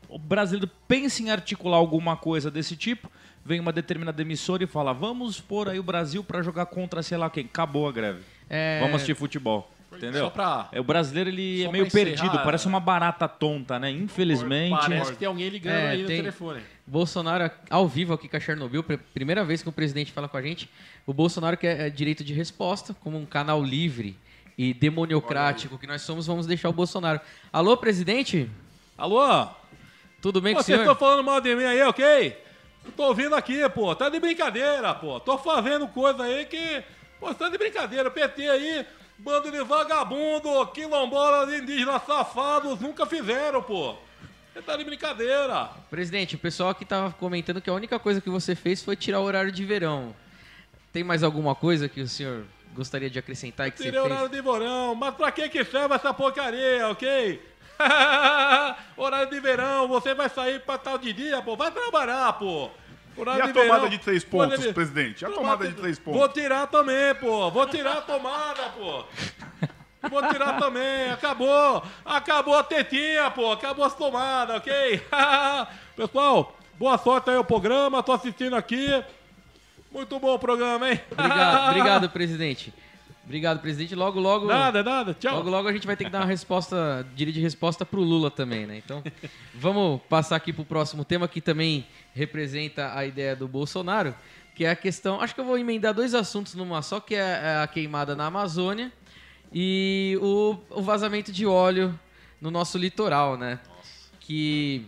[0.08, 3.10] o brasileiro pensa em articular alguma coisa desse tipo,
[3.44, 7.18] vem uma determinada emissora e fala: vamos pôr aí o Brasil para jogar contra sei
[7.18, 7.44] lá quem.
[7.44, 8.20] Acabou a greve.
[8.48, 9.70] É, Vamos assistir futebol.
[9.96, 10.24] Entendeu?
[10.24, 13.90] Só pra- É, o brasileiro ele só é meio perdido, parece uma barata tonta, né?
[13.92, 14.76] Infelizmente.
[14.76, 16.60] Parece que tem alguém ligando É, aí no tem- telefone.
[16.84, 20.36] Bolsonaro ao vivo aqui com a Chernobyl, pr- primeira vez que o presidente fala com
[20.36, 20.68] a gente.
[21.06, 24.18] O Bolsonaro quer é, direito de resposta, como um canal livre
[24.58, 27.20] e demoniocrático que nós somos, vamos deixar o Bolsonaro.
[27.52, 28.50] Alô, presidente?
[28.98, 29.46] Alô?
[30.20, 30.90] Tudo bem com o Vocês senhor?
[30.92, 32.36] estão falando mal de mim aí, ok?
[32.84, 33.94] Eu tô ouvindo aqui, pô.
[33.94, 35.18] Tá de brincadeira, pô.
[35.20, 36.82] Tô fazendo coisa aí que.
[37.18, 38.10] Pô, tá de brincadeira.
[38.10, 38.86] PT aí,
[39.18, 43.94] bando de vagabundo, quilombola, indígenas safados, nunca fizeram, pô.
[44.52, 45.70] Você tá de brincadeira.
[45.90, 49.20] Presidente, o pessoal aqui tava comentando que a única coisa que você fez foi tirar
[49.20, 50.14] o horário de verão.
[50.92, 54.12] Tem mais alguma coisa que o senhor gostaria de acrescentar que você Tirei o fez?
[54.14, 57.40] horário de verão, mas pra que que serve essa porcaria, ok?
[58.96, 61.56] Horário de verão, você vai sair pra tal de dia, pô.
[61.56, 62.70] Vai trabalhar, pô.
[63.16, 63.88] Horário E a de tomada verão.
[63.88, 65.24] de três pontos, de- presidente?
[65.24, 66.34] A tomada de três Vou pontos.
[66.42, 67.50] tirar também, pô.
[67.50, 69.04] Vou tirar a tomada, pô.
[70.10, 71.10] Vou tirar também.
[71.12, 71.82] Acabou.
[72.04, 73.52] Acabou a tetinha, pô.
[73.52, 75.02] Acabou as tomadas, ok?
[75.96, 78.02] Pessoal, boa sorte aí ao programa.
[78.02, 79.02] Tô assistindo aqui.
[79.92, 81.00] Muito bom o programa, hein?
[81.12, 82.74] Obrigado, obrigado, presidente.
[83.24, 83.94] Obrigado, presidente.
[83.94, 84.46] Logo, logo.
[84.46, 85.14] Nada, nada.
[85.14, 85.36] Tchau.
[85.36, 88.30] Logo, logo a gente vai ter que dar uma resposta, direito de resposta pro Lula
[88.30, 88.76] também, né?
[88.76, 89.02] Então,
[89.54, 94.14] vamos passar aqui pro próximo tema que também representa a ideia do Bolsonaro,
[94.54, 95.20] que é a questão.
[95.20, 98.92] Acho que eu vou emendar dois assuntos numa só, que é a queimada na Amazônia
[99.52, 101.98] e o, o vazamento de óleo
[102.40, 103.58] no nosso litoral, né?
[104.20, 104.86] Que.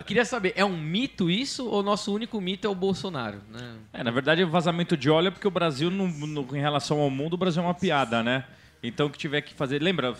[0.00, 3.40] Eu queria saber, é um mito isso ou nosso único mito é o Bolsonaro?
[3.50, 3.74] Né?
[3.92, 7.00] É, na verdade, o vazamento de óleo é porque o Brasil, no- no- em relação
[7.00, 8.44] ao mundo, o Brasil é uma piada, né?
[8.86, 9.80] Então, o que tiver que fazer.
[9.80, 10.14] Lembra?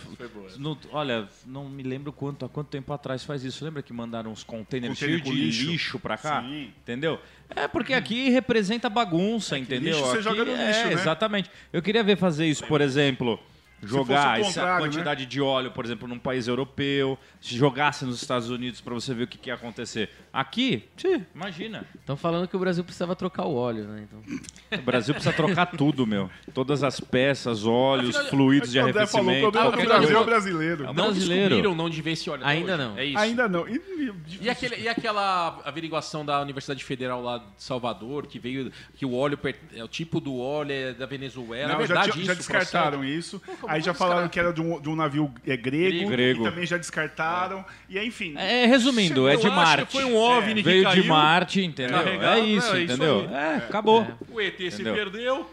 [0.57, 3.63] no- olha, não me lembro quanto, há quanto tempo atrás faz isso.
[3.63, 5.71] Lembra que mandaram uns containers Container cheios de lixo.
[5.71, 6.41] lixo, pra cá?
[6.41, 6.73] Sim.
[6.83, 7.21] Entendeu?
[7.55, 9.93] É porque aqui representa bagunça, entendeu?
[9.95, 10.93] lixo você Aqui- joga no é, lixo, né?
[10.95, 11.51] Exatamente.
[11.71, 13.39] Eu queria ver fazer isso, por exemplo.
[13.83, 14.79] Jogar essa né?
[14.79, 19.13] quantidade de óleo, por exemplo, num país europeu, se jogasse nos Estados Unidos pra você
[19.13, 20.09] ver o que, que ia acontecer.
[20.33, 21.85] Aqui, tchê, imagina.
[21.95, 24.07] Estão falando que o Brasil precisava trocar o óleo, né?
[24.09, 26.31] Então, O Brasil precisa trocar tudo, meu.
[26.55, 29.53] Todas as peças, óleos, fluidos de O André falou, o arrefecimento.
[29.53, 30.83] problema do qualquer Brasil é o brasileiro.
[30.85, 31.41] O Não brasileiro.
[31.51, 32.97] descobriram não de ver esse óleo Ainda não.
[32.99, 33.19] É isso.
[33.19, 33.69] Ainda não.
[33.69, 38.73] E, e- E, aquele- e aquela averiguação da Universidade Federal lá de Salvador, que veio
[38.97, 39.39] que o óleo,
[39.75, 41.69] é, o tipo do óleo é da Venezuela.
[41.75, 42.27] Não, é já, verdade tinha- isso?
[42.33, 43.41] já descartaram isso.
[43.75, 46.47] Aí já falaram que era de um, de um navio é, grego, Grego.
[46.47, 47.65] E também já descartaram.
[47.89, 48.35] E aí, enfim.
[48.37, 49.91] É, resumindo, é de Marte.
[49.91, 51.05] foi um OVNI que Veio de caiu.
[51.07, 51.99] Marte, entendeu?
[51.99, 53.29] É isso, é isso entendeu?
[53.33, 54.07] É, acabou.
[54.31, 54.95] O ET se Entendeu?
[54.95, 55.51] perdeu.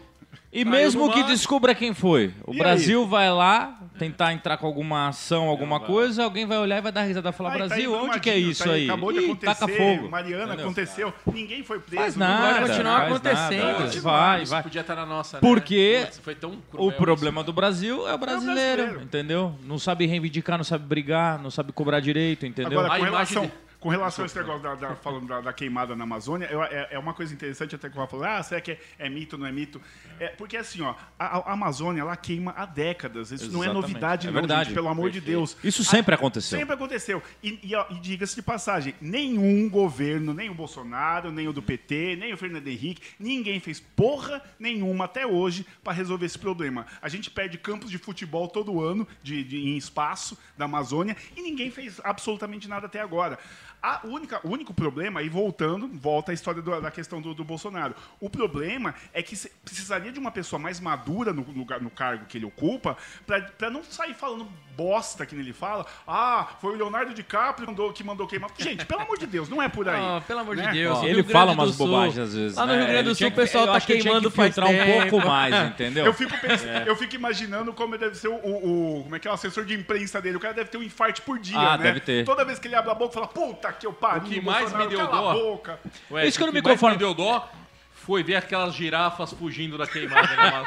[0.52, 4.66] E Caiu mesmo que descubra quem foi, o E Brasil vai lá tentar entrar com
[4.66, 5.86] alguma ação, alguma vai.
[5.88, 8.20] coisa, alguém vai olhar e vai dar risada e falar: Ai, tá Brasil, aí onde
[8.20, 8.84] que é Brumadinho, isso tá aí?
[8.84, 9.54] Acabou de Ih, acontecer.
[9.54, 10.10] taca fogo.
[10.10, 10.64] Mariana Entendeu?
[10.66, 11.14] aconteceu.
[11.32, 12.02] Ninguém foi preso.
[12.02, 12.42] Faz não nada.
[12.60, 13.62] vai continuar faz acontecendo.
[13.64, 13.82] nada.
[13.84, 14.02] Continua.
[14.12, 14.62] Vai, Isso vai.
[14.62, 15.40] podia estar na nossa, né?
[15.40, 17.46] Porque Putz, foi tão cruel O problema isso.
[17.46, 19.02] do Brasil é o brasileiro, brasileiro.
[19.04, 19.54] entendeu?
[19.64, 22.78] Não sabe reivindicar, não sabe brigar, não sabe cobrar direito, entendeu?
[22.80, 25.40] Agora, A com imagem relação, de- com relação a esse negócio da, da- falando da,
[25.40, 28.24] da queimada na Amazônia, eu- é, é uma coisa interessante até que o Rafa falou,
[28.26, 29.80] ah, será que é, é mito, não é mito?
[30.20, 33.32] É, porque assim, ó, a, a Amazônia, ela queima há décadas.
[33.32, 33.74] Isso não é Exatamente.
[33.88, 34.64] novidade, É não, verdade.
[34.66, 35.36] gente, pelo amor de Perfeito.
[35.38, 35.56] Deus.
[35.64, 36.58] Isso sempre aconteceu.
[36.58, 37.20] Sempre aconteceu.
[37.42, 42.16] E, e, e diga-se de passagem, nenhum governo, nem o Bolsonaro, nem o do PT,
[42.20, 46.86] nem o Fernando Henrique, ninguém fez porra nenhuma até hoje para resolver esse problema.
[47.02, 51.42] A gente perde campos de futebol todo ano de, de- em espaço da Amazônia e
[51.42, 53.38] ninguém fez absolutamente nada até agora.
[53.82, 57.42] A única, o único problema, e voltando, volta a história do- da questão do, do
[57.42, 57.94] Bolsonaro.
[58.20, 62.38] O problema é que precisaria de uma pessoa mais madura no, lugar- no cargo que
[62.38, 65.84] ele ocupa para não sair falando bosta que ele fala.
[66.06, 68.50] Ah, foi o Leonardo DiCaprio que mandou, que mandou queimar.
[68.56, 70.00] Gente, pelo amor de Deus, não é por aí.
[70.12, 70.72] Ah, pelo amor de né?
[70.72, 70.98] Deus.
[70.98, 71.86] Ó, Rio ele Grande fala umas Sul.
[71.86, 72.56] bobagens às vezes.
[72.56, 72.78] Lá no né?
[72.78, 75.54] Rio Grande Ele do Sul o pessoal tá queimando que faz filtrar um pouco mais,
[75.70, 76.06] entendeu?
[76.06, 79.26] Eu fico, pensando, eu fico imaginando como deve ser o, o- o- como é que
[79.28, 80.36] é o assessor de imprensa dele.
[80.36, 81.84] O cara deve ter um infarte por dia, Ah, né?
[81.84, 82.24] deve ter.
[82.24, 84.22] Toda vez que ele abre a boca, fala, puta que eu pariu.
[84.22, 85.78] O que mais me deu dó- boca.
[86.10, 86.94] Ué, Isso que eu não o me mais conformo.
[86.96, 87.48] me deu dó
[87.94, 90.34] foi ver aquelas girafas fugindo da queimada.
[90.36, 90.64] né?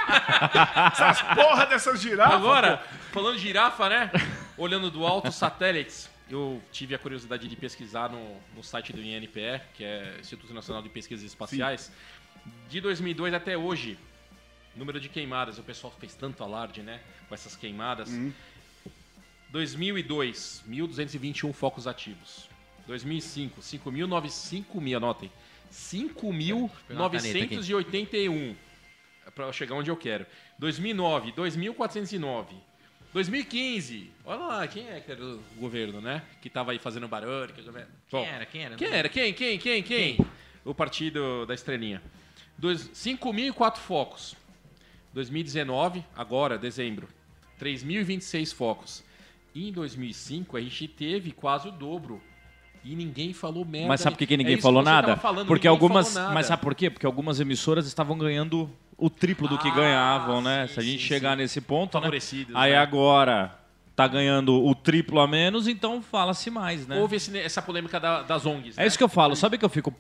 [0.93, 2.35] Essas porra dessas girafas.
[2.35, 3.19] Agora, pô.
[3.19, 4.11] falando de girafa, né?
[4.57, 6.09] Olhando do alto, satélites.
[6.29, 10.81] Eu tive a curiosidade de pesquisar no, no site do INPE, que é Instituto Nacional
[10.81, 11.91] de Pesquisas Espaciais.
[12.69, 13.99] De 2002 até hoje,
[14.75, 15.59] número de queimadas.
[15.59, 16.99] O pessoal fez tanto alarde, né?
[17.27, 18.09] Com essas queimadas.
[19.49, 22.49] 2002, 1.221 focos ativos.
[22.87, 25.31] 2005, 5.900, 5.000, anotem.
[25.71, 28.55] 5.981.
[29.33, 30.25] Para chegar onde eu quero.
[30.59, 32.45] 2009, 2.409.
[33.13, 36.21] 2015, olha lá, quem é que era o governo, né?
[36.41, 37.53] Que tava aí fazendo barulho.
[37.53, 37.63] Que...
[37.63, 37.71] Quem
[38.11, 38.45] Bom, era?
[38.45, 38.75] Quem era?
[38.75, 39.07] quem era?
[39.07, 39.33] Quem?
[39.33, 39.57] Quem?
[39.57, 39.81] Quem?
[39.83, 40.17] Quem?
[40.65, 42.03] O partido da estrelinha.
[42.57, 44.35] Dois- 5.004 focos.
[45.13, 47.07] 2019, agora, dezembro,
[47.57, 49.01] 3.026 focos.
[49.53, 52.21] E em 2005 a gente teve quase o dobro.
[52.85, 53.87] E ninguém falou merda.
[53.87, 55.17] Mas sabe por que, É ninguém isso falou nada?
[55.17, 56.07] falando, Porque ninguém algumas.
[56.09, 56.33] falou nada.
[56.35, 56.89] Mas sabe por quê?
[56.89, 60.67] Porque algumas emissoras estavam ganhando o triplo do que Ah, ganhavam, né?
[60.67, 61.37] sim, Se a gente sim, chegar sim.
[61.37, 62.09] nesse ponto, né?
[62.53, 62.77] Aí né?
[62.77, 63.57] agora
[63.95, 66.99] tá ganhando o triplo a menos, então fala-se mais, né?
[66.99, 68.77] Houve esse- essa polêmica da- das ONGs.
[68.77, 68.87] É né?
[68.87, 69.35] isso que eu falo.
[69.35, 69.91] Sabe que eu fico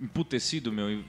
[0.00, 1.02] emputecido, meu?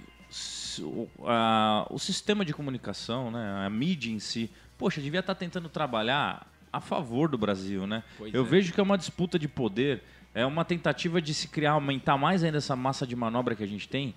[0.81, 3.65] O, a- o sistema de comunicação, né?
[3.65, 4.49] A mídia em si.
[4.77, 8.03] Poxa, devia estar tentando trabalhar a favor do Brasil, né?
[8.17, 8.47] Pois eu é.
[8.47, 10.01] vejo que é uma disputa de poder.
[10.39, 13.67] É uma tentativa de se criar, aumentar mais ainda essa massa de manobra que a
[13.67, 14.13] gente tem.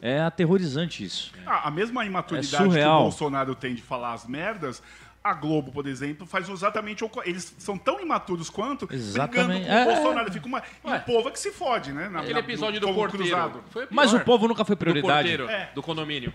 [0.00, 1.32] É aterrorizante isso.
[1.46, 2.98] Ah, a mesma imaturidade É que o.
[3.02, 4.82] Bolsonaro tem de falar as merdas,
[5.24, 9.64] A Globo, por exemplo, faz exatamente o Eles são tão imaturos quanto Exatamente.
[9.64, 9.82] brigando com É.
[9.82, 10.32] o Bolsonaro.
[10.32, 10.62] Fica uma...
[10.84, 12.08] E o povo é que se fode, né?
[12.08, 13.26] Na- Aquele na- episódio do fogo porteiro.
[13.26, 13.64] cruzado.
[13.70, 15.12] Foi Mas o povo nunca foi do prioridade.
[15.36, 15.70] porteiro, É.
[15.74, 16.32] do condomínio.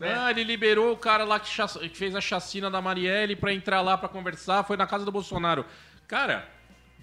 [0.00, 0.12] É.
[0.12, 3.52] Ah, ele liberou o cara lá que, chac- que fez a chacina da Marielle pra
[3.54, 5.64] entrar lá pra conversar, foi na casa do Bolsonaro.
[6.08, 6.48] Cara,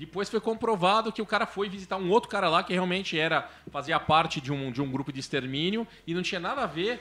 [0.01, 3.47] depois foi comprovado que o cara foi visitar um outro cara lá que realmente era
[3.71, 6.99] fazia parte de um, de um grupo de extermínio e não tinha nada a ver.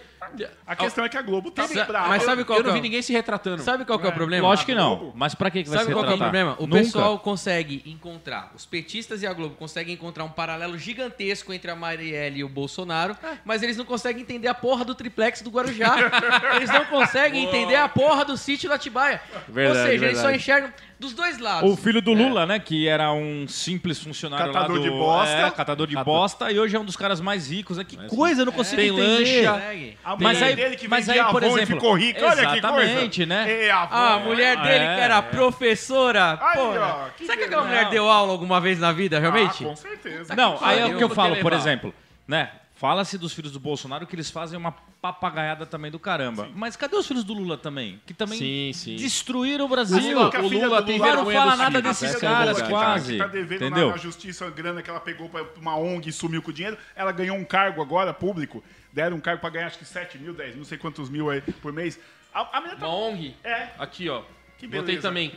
[0.67, 2.09] A questão é que a Globo tá Sa- brava.
[2.09, 3.63] mas sabe qual eu não que é vi o- ninguém se retratando.
[3.63, 4.47] Sabe qual que é o problema?
[4.47, 5.13] Lógico que não.
[5.17, 6.57] Mas pra que, que vai Sabe ser qual que é o problema?
[6.59, 6.83] O Nunca.
[6.83, 11.75] pessoal consegue encontrar, os petistas e a Globo conseguem encontrar um paralelo gigantesco entre a
[11.77, 15.97] Marielle e o Bolsonaro, mas eles não conseguem entender a porra do triplex do Guarujá.
[16.57, 19.23] eles não conseguem entender a porra do sítio da Atibaia.
[19.49, 20.37] Verdade, Ou seja, eles só verdade.
[20.43, 21.69] enxergam dos dois lados.
[21.73, 22.59] O filho do Lula, né?
[22.59, 24.83] Que era um simples funcionário Catador lá do...
[24.85, 25.33] de bosta.
[25.35, 26.53] É, catador de bosta.
[26.53, 27.79] E hoje é um dos caras mais ricos.
[27.79, 27.85] né?
[27.85, 29.47] Que Mas, coisa, eu não consigo tem entender.
[29.47, 29.53] lancha.
[29.61, 29.99] Consegue.
[30.05, 32.21] A Mas mulher aí- dele que mas aí, por e exemplo, ficou rica.
[32.27, 32.59] Olha que coisa.
[32.59, 33.65] exatamente, né?
[33.67, 34.63] É, Avon, Ah, a mulher é.
[34.63, 34.95] dele é.
[34.95, 36.39] que era professora.
[36.41, 39.65] Aí, pô, ó, que será que aquela mulher deu aula alguma vez na vida, realmente?
[39.65, 40.37] Ah, com certeza.
[40.37, 41.95] Não, aí é o que eu falo, por exemplo,
[42.29, 42.51] né?
[42.81, 46.49] Fala-se dos filhos do Bolsonaro que eles fazem uma papagaiada também do caramba.
[46.55, 48.01] Mas cadê os filhos do Lula também?
[48.07, 48.97] Que também Sim, sim.
[48.97, 49.99] destruíram o Brasil.
[49.99, 52.21] igual que a o Lula do tem Lula não fala dos nada desses é a
[52.21, 53.13] caras, que tá- quase.
[53.13, 53.89] que tá devendo entendeu?
[53.89, 56.55] na, na justiça a grana que ela pegou pra uma ONG e sumiu com o
[56.55, 56.79] dinheiro.
[56.97, 58.65] Ela ganhou um cargo agora, público.
[58.91, 61.43] Deram um cargo pra ganhar acho que 7 mil, 10 não sei quantos mil aí
[61.61, 62.01] por mês.
[62.33, 62.89] A, a tá...
[62.89, 63.37] Uma ONG.
[63.45, 63.69] É.
[63.79, 64.23] Aqui, ó.
[64.57, 65.35] Que Botei também.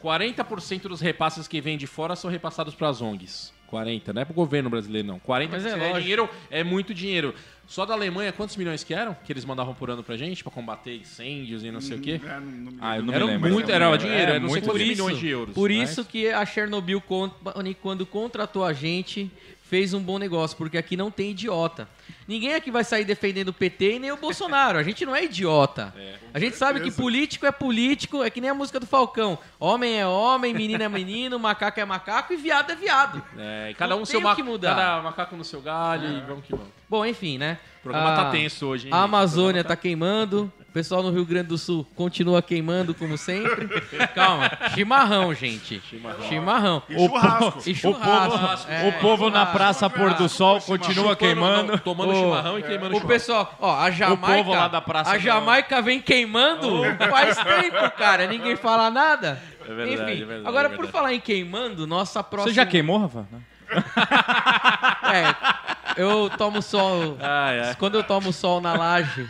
[0.00, 3.53] 40% dos repasses que vêm de fora são repassados para as ONGs.
[3.74, 5.18] 40, não é pro governo brasileiro, não.
[5.18, 6.00] 40% Mas é é, lógico.
[6.00, 7.34] dinheiro, é muito dinheiro.
[7.66, 9.16] Só da Alemanha, quantos milhões que eram?
[9.24, 12.20] Que eles mandavam por ano pra gente, pra combater incêndios e não sei o quê?
[12.24, 13.06] É, não- não me Ah, eu lembro.
[13.06, 13.52] não me Era lembro.
[13.52, 15.02] muito, era dinheiro, É, era não sei muito quantos dinheiro.
[15.04, 15.54] milhões de euros.
[15.54, 15.76] Por né?
[15.76, 19.30] isso que a Chernobyl, Company, quando contratou a gente,
[19.64, 21.88] fez um bom negócio, porque aqui não tem idiota.
[22.28, 24.78] Ninguém aqui vai sair defendendo o PT e nem o Bolsonaro.
[24.78, 25.92] A gente não é idiota.
[26.32, 27.02] a gente sabe que certeza.
[27.02, 29.38] político é político, é que nem a música do Falcão.
[29.58, 33.22] Homem é homem, menino é menino, macaco é macaco e viado é viado.
[33.38, 34.72] É, e cada Não um seu tem o ma que mudar.
[34.72, 34.74] É.
[34.74, 36.68] Cada macaco no seu galho e vamos que vamos.
[36.88, 37.58] Bom, enfim, né?
[37.80, 38.94] O programa Ah, tá tenso hoje, hein?
[38.94, 39.02] A?
[39.02, 43.68] Amazônia programa tá queimando, pessoal no Rio Grande do Sul continua queimando como sempre.
[44.14, 45.80] Calma, chimarrão, gente.
[46.28, 46.82] Chimarrão.
[46.88, 47.62] E churrasco.
[47.64, 48.38] E O churrasco.
[48.38, 49.52] povo, É, o povo na churrasco.
[49.56, 51.72] Praça Pôr do Sol continua Chupando, queimando.
[51.72, 53.06] não, tomando Ô, chimarrão e queimando O churrasco.
[53.08, 54.34] pessoal, ó, a Jamaica.
[54.44, 55.20] povo lá da Praça a não.
[55.20, 58.26] Jamaica vem queimando faz tempo, cara.
[58.26, 59.40] Ninguém fala nada.
[59.66, 62.50] É verdade, Enfim, é verdade, agora é por falar em queimando, nossa próxima.
[62.52, 63.24] Você já queimou, Rafa?
[65.14, 67.16] É, eu tomo sol.
[67.20, 67.74] Ai, ai.
[67.76, 69.28] Quando eu tomo sol na laje,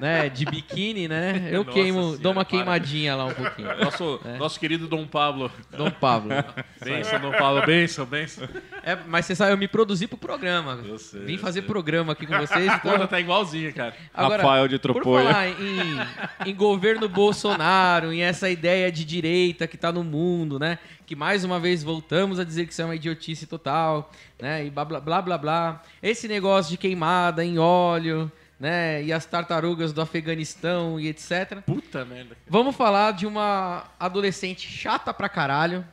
[0.00, 2.50] né, de biquíni, né, eu Nossa queimo, senhora, dou uma para.
[2.56, 3.68] queimadinha lá um pouquinho.
[3.78, 5.50] Nosso, nosso querido Dom Pablo.
[5.76, 6.30] Dom Pablo.
[6.82, 7.64] Benção, Dom Pablo.
[7.64, 8.48] Benção, benção.
[8.82, 10.80] É, mas você sabe, eu me produzi pro programa.
[10.84, 11.68] Eu sei, Vim eu fazer sei.
[11.68, 12.66] programa aqui com vocês.
[12.86, 13.94] Então, tá igualzinha, cara.
[14.14, 15.24] Rafael de Por Tropoia.
[15.26, 20.78] falar em, em governo Bolsonaro, em essa ideia de direita que tá no mundo, né?
[21.04, 24.64] Que mais uma vez voltamos a dizer que isso é uma idiotice total, né?
[24.66, 25.82] E blá blá blá blá blá.
[26.02, 29.02] Esse negócio de queimada em óleo, né?
[29.02, 31.60] E as tartarugas do Afeganistão e etc.
[31.64, 32.36] Puta merda.
[32.48, 35.84] Vamos falar de uma adolescente chata pra caralho,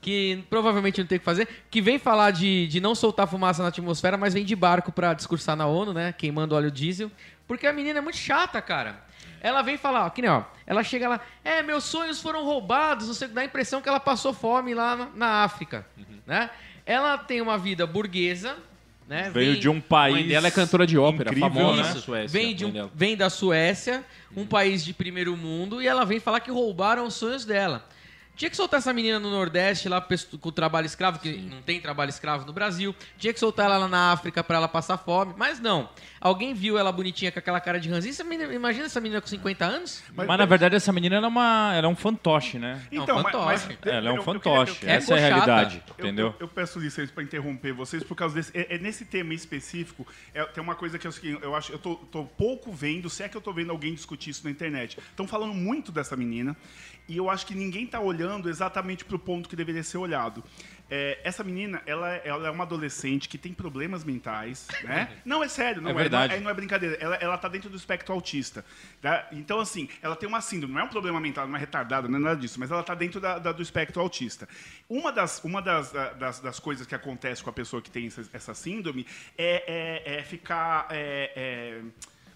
[0.00, 3.62] que provavelmente não tem o que fazer, que vem falar de, de não soltar fumaça
[3.62, 6.12] na atmosfera, mas vem de barco pra discursar na ONU, né?
[6.12, 7.10] Queimando óleo diesel.
[7.46, 9.04] Porque a menina é muito chata, cara.
[9.40, 13.08] Ela vem falar, ó, que nem, ó, ela chega lá, é, meus sonhos foram roubados,
[13.08, 15.84] não sei, dá a impressão que ela passou fome lá na, na África,
[16.24, 16.48] né?
[16.86, 18.56] Ela tem uma vida burguesa,
[19.12, 19.30] né?
[19.32, 20.14] Veio Vem- de um país.
[20.14, 21.88] mãe dela é cantora de ópera, incrível, famosa né?
[21.94, 22.28] na Suécia.
[22.40, 24.02] Vem, de um- vem da Suécia,
[24.34, 27.86] um país de primeiro mundo, e ela vem falar que roubaram os sonhos dela.
[28.34, 31.80] Tinha que soltar essa menina no Nordeste lá com o trabalho escravo, que não tem
[31.80, 32.94] trabalho escravo no Brasil.
[33.18, 35.88] Tinha que soltar ela lá na África pra ela passar fome, mas não.
[36.20, 37.88] Alguém viu ela bonitinha com aquela cara de
[38.24, 40.02] menina- Imagina essa menina com 50 anos?
[40.14, 42.80] Mas, na verdade essa menina ela é, uma, ela é um fantoche, né?
[42.90, 43.78] Então, Não, mas, fantoche.
[43.84, 44.74] mas- Ela é eu- um eu fantoche.
[44.76, 45.34] queria- eu- Essa é a cochata.
[45.44, 46.26] realidade, Eu- entendeu?
[46.28, 48.50] Eu, eu peço licença para interromper vocês por causa desse.
[48.56, 50.06] É, é nesse tema específico.
[50.34, 51.72] é, tem uma coisa que eu, eu acho.
[51.72, 54.50] Eu tô, tô pouco vendo, se é que eu tô vendo alguém discutir isso na
[54.50, 54.98] internet.
[55.10, 56.56] Estão falando muito dessa menina
[57.08, 60.42] e eu acho que ninguém tá olhando exatamente para o ponto que deveria ser olhado.
[60.94, 65.10] É, essa menina, ela, é- ela é uma adolescente que tem problemas mentais, né?
[65.24, 66.32] Não, é sério, não É é, verdade.
[66.34, 66.96] não, é, não é brincadeira.
[67.00, 68.62] Ela, ela tá dentro do espectro autista.
[69.00, 69.26] tá?
[69.32, 72.18] Então, assim, ela tem uma síndrome, não é um problema mental, não é retardada, não
[72.18, 74.46] é nada disso, mas ela tá dentro da- da- do espectro autista.
[74.86, 78.28] Uma das, uma das, das, das coisas que acontece com a pessoa que tem essa,
[78.32, 79.06] essa síndrome
[79.38, 79.64] é,
[80.06, 80.88] é- é ficar.
[80.90, 81.80] é- é-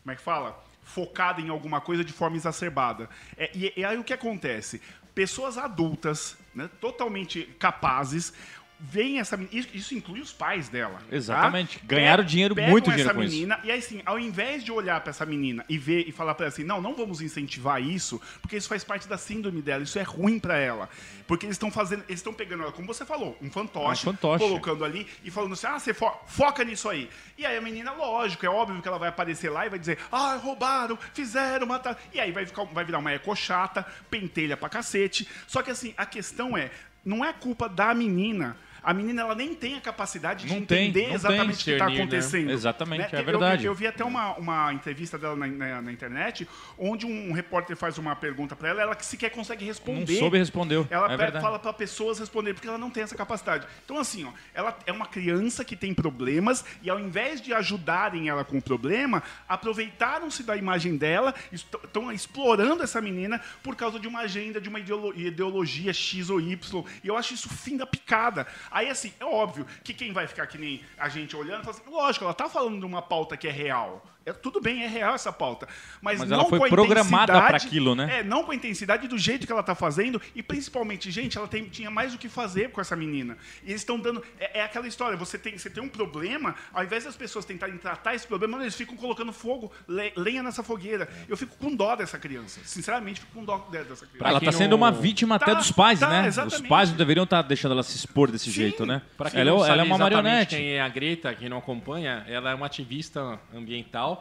[0.03, 0.65] como é que fala?
[0.87, 3.11] Focada em alguma coisa de forma exacerbada.
[3.37, 4.81] É, e, e aí o que acontece?
[5.15, 8.33] Pessoas adultas, né, totalmente capazes,
[8.79, 9.67] vem essa menina.
[9.73, 10.99] Isso, inclui os pais dela.
[11.09, 11.17] tá?
[11.17, 11.81] Exatamente.
[11.85, 13.33] Ganharam dinheiro, muito dinheiro essa com isso.
[13.35, 16.35] menina, E aí, assim, ao invés de olhar pra essa menina e ver e falar
[16.35, 19.83] pra ela assim, não, não vamos incentivar isso, porque isso faz parte da síndrome dela,
[19.83, 20.89] isso é ruim pra ela.
[21.27, 24.45] Porque eles estão fazendo, eles estão pegando ela, como você falou, um fantoche, Um fantoche.
[24.45, 27.09] colocando ali e falando assim, ah, você fo- foca nisso aí.
[27.39, 29.99] E aí a menina, lógico, é óbvio que ela vai aparecer lá e vai dizer,
[30.13, 31.97] ah, roubaram, fizeram, mataram.
[32.13, 35.27] E aí vai, ficar, vai virar uma ecochata, pentelha pra cacete.
[35.47, 36.71] Só que assim, a questão é,
[37.05, 38.57] não é culpa da menina.
[38.87, 41.71] A menina ela nem tem a capacidade de Não tem, entender não exatamente o que
[41.73, 41.95] está né?
[41.97, 42.51] acontecendo.
[42.53, 43.67] Exatamente, é Eu- verdade.
[43.67, 46.47] Eu, vi até uma, uma entrevista dela na, na- na internet,
[46.79, 50.19] onde um repórter faz uma pergunta para ela, ela que sequer consegue Não responder.
[50.21, 50.87] soube respondeu.
[50.89, 53.67] Ela é fala para pessoas responder, porque ela não tem essa capacidade.
[53.85, 58.29] Então, assim, ó, ela é uma criança que tem problemas, e ao invés de ajudarem
[58.29, 64.07] ela com o problema, aproveitaram-se da imagem dela, estão explorando essa menina por causa de
[64.07, 66.85] uma agenda, de uma ideolo- ideologia X ou Y.
[67.03, 68.47] E eu acho isso fim da picada.
[68.77, 71.91] Aí, assim, é óbvio que quem vai ficar que nem a gente olhando, fala assim,
[71.91, 74.05] lógico, ela tá falando de uma pauta que é real.
[74.27, 75.69] É, tudo bem, é real essa pauta.
[76.03, 78.19] Mas, Mas não ela foi com a programada intensidade- pra aquilo, né?
[78.19, 81.47] É, não com a intensidade do jeito que ela tá fazendo e principalmente, gente, ela
[81.47, 83.39] tem- tinha mais o que fazer com essa menina.
[83.63, 86.83] E eles estão dando é, é aquela história, você tem, você tem um problema, ao
[86.83, 91.09] invés das pessoas tentarem tratar esse problema, eles ficam colocando fogo, le- lenha nessa fogueira.
[91.29, 92.59] Eu fico com dó dessa criança.
[92.65, 94.29] Sinceramente, fico com dó de- dessa criança.
[94.29, 96.21] Ela quem tá sendo não- uma vítima até Tá, dos pais, tá, né?
[96.23, 96.69] Os exatamente.
[96.69, 98.51] pais não deveriam estar deixando ela se expor desse Sim.
[98.51, 99.03] jeito, né?
[99.17, 100.57] Pra quem Ela, é- ela é uma marionete.
[100.57, 104.16] Quem é a Greta, quem não acompanha, ela é uma ativista ambiental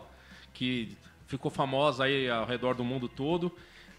[0.56, 3.52] que ficou famosa aí ao redor do mundo todo.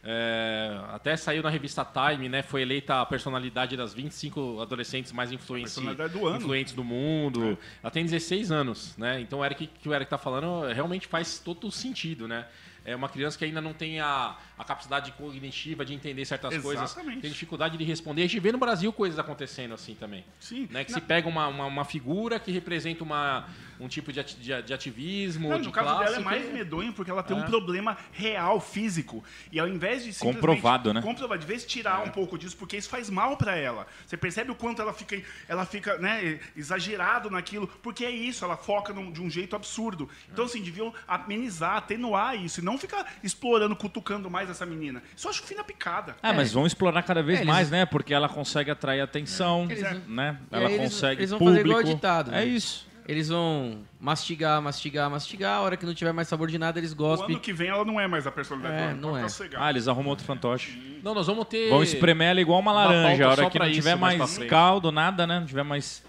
[0.09, 2.40] É, até saiu na revista Time, né?
[2.40, 5.33] Foi eleita a personalidade das 25 adolescentes mais
[5.75, 7.59] Personalidade do influentes do mundo.
[7.83, 9.21] Ela tem 16 anos, né?
[9.21, 12.47] Então o Eric, que o Eric tá falando realmente faz todo sentido, né?
[12.87, 16.85] É uma criança que ainda não tem a, a capacidade cognitiva de entender certas coisas.
[16.92, 17.20] Exatamente.
[17.22, 18.22] Tem dificuldade de responder.
[18.22, 20.25] A gente vê no Brasil coisas acontecendo assim também.
[20.38, 20.68] Sim.
[20.70, 23.49] Né, que Não- se pega uma, uma, uma figura que representa uma,
[23.81, 26.46] um tipo de, ati- de, de ativismo, Não, de no caso classe, dela é mais
[26.46, 27.46] que- medonho porque ela tem um É.
[27.46, 29.22] problema real, físico.
[29.51, 30.37] E ao invés de simplesmente...
[30.40, 31.03] Comprovado, né?
[31.03, 31.40] Comprovado.
[31.40, 33.87] De vez de tirar um pouco disso, porque isso faz mal pra ela.
[34.07, 38.57] Você percebe o quanto ela fica, ela fica né, exagerado naquilo, porque é isso, ela
[38.57, 40.09] foca num- de um jeito absurdo.
[40.33, 45.03] Então, assim, deviam amenizar, atenuar isso, e não ficar explorando, cutucando mais essa menina.
[45.17, 46.17] Isso eu acho fim da picada.
[46.23, 47.87] Ah, mas vão explorar cada vez É, eles- mais, né?
[47.87, 50.39] Porque ela consegue atrair atenção, Eles- né?
[50.53, 51.81] E Ela eles- consegue eles vão fazer público.
[51.81, 52.45] igual ditado, É né?
[52.47, 52.87] isso.
[53.09, 55.59] Eles vão mastigar, mastigar, mastigar.
[55.59, 57.37] A hora que não tiver mais sabor de nada, eles O gospem.
[57.37, 59.57] ano que vem ela não é mais a personalidade É, não pode é.
[59.59, 61.01] Ah, eles arrumam outro fantoche.
[61.05, 61.69] Não, nós vamos ter.
[61.71, 63.23] Vão espremer ela igual uma Uma laranja.
[63.25, 64.51] A pauta hora que não isso tiver mais mais frente.
[64.51, 65.39] caldo, nada, né?
[65.39, 66.03] Não tiver mais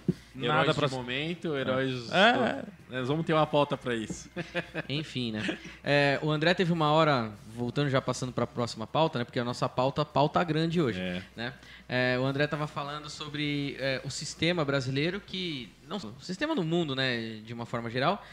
[0.46, 0.88] Heróis nada de pra...
[0.90, 2.12] momento, heróis.
[2.12, 2.64] É.
[2.90, 4.30] Nós vamos ter uma pauta pra isso.
[4.88, 5.58] Enfim, né?
[5.84, 9.26] É, o André teve uma hora, voltando já passando para a próxima pauta, né?
[9.26, 11.24] Porque a nossa pauta, pauta grande hoje, É.
[11.36, 11.54] né?
[11.90, 16.64] É, o André estava falando sobre é, o sistema brasileiro que, não, o sistema do
[16.64, 17.40] mundo, né?
[17.46, 18.24] De uma forma geral,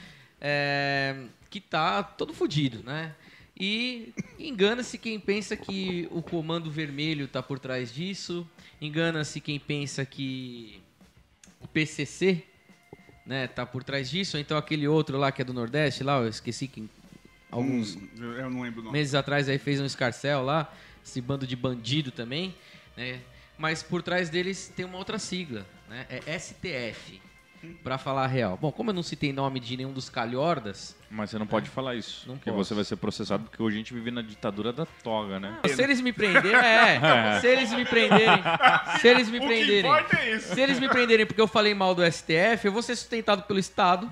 [0.41, 1.17] é,
[1.49, 3.15] que tá todo fodido, né?
[3.59, 8.47] E engana-se quem pensa que o Comando Vermelho tá por trás disso.
[8.81, 10.83] Engana-se quem pensa que
[11.75, 12.43] PCC
[13.27, 16.19] né, tá por trás disso, ou então aquele outro lá que é do Nordeste, lá,
[16.19, 16.89] eu esqueci que
[17.51, 18.99] alguns Hum, eu não lembro o nome.
[18.99, 20.73] meses atrás aí fez um escarcel lá,
[21.05, 22.55] esse bando de bandido também,
[22.97, 23.21] né?
[23.57, 26.07] Mas por trás deles tem uma outra sigla, né?
[26.09, 27.21] É STF,
[27.83, 28.59] pra falar a real.
[28.61, 31.95] Bom, como eu não citei nome de nenhum dos calhordas, Mas você não pode falar
[31.95, 32.25] isso.
[32.27, 32.65] Não porque posso.
[32.65, 35.59] você vai ser processado, porque hoje a gente vive na ditadura da toga, né?
[35.65, 38.43] se eles me prenderem, é, se eles me prenderem,
[39.01, 40.53] se eles me O que prenderem, importa é isso.
[40.53, 43.61] se eles me prenderem porque eu falei mal do STF, eu vou ser sustentado pelo
[43.61, 44.11] Estado,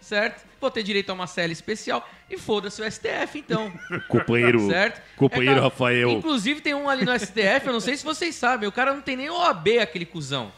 [0.00, 0.46] certo?
[0.58, 3.70] Vou ter direito a uma cela especial e foda-se o STF, então.
[4.08, 5.02] Companheiro, Certo?
[5.16, 6.10] companheiro É, cara, Rafael.
[6.12, 9.02] Inclusive tem um ali no STF, eu não sei se vocês sabem, o cara não
[9.02, 10.50] tem nem OAB, aquele cuzão.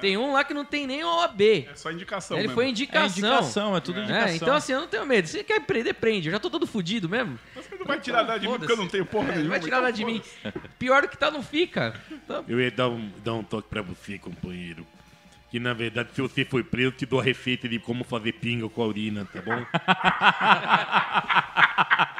[0.00, 1.40] Tem um lá que não tem nem OAB.
[1.70, 2.54] É só indicação Ele mesmo.
[2.54, 3.18] foi É indicação.
[3.18, 4.36] indicação, é tudo É, indicação.
[4.36, 5.28] então assim, eu não tenho medo.
[5.28, 6.28] Se quer prender, prende.
[6.28, 7.38] Eu já tô todo fudido mesmo.
[7.54, 9.50] Você não vai tirar nada de mim porque eu não tenho porra É, nenhuma.
[9.50, 10.22] vai tirar então nada de mim.
[10.78, 11.94] Pior do que tá, não fica.
[12.10, 14.86] Então, Eu ia dar um, dar um toque pra você, companheiro.
[15.50, 18.32] Que na verdade, se você for preso, eu te dou a receita de como fazer
[18.32, 19.64] pinga com a urina, tá bom?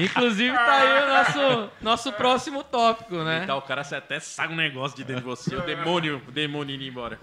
[0.00, 3.40] inclusive tá aí o nosso, nosso próximo tópico, né?
[3.44, 6.30] Então o cara você até sai um negócio de dentro de você, o demônio, o
[6.30, 7.18] demônio indo embora.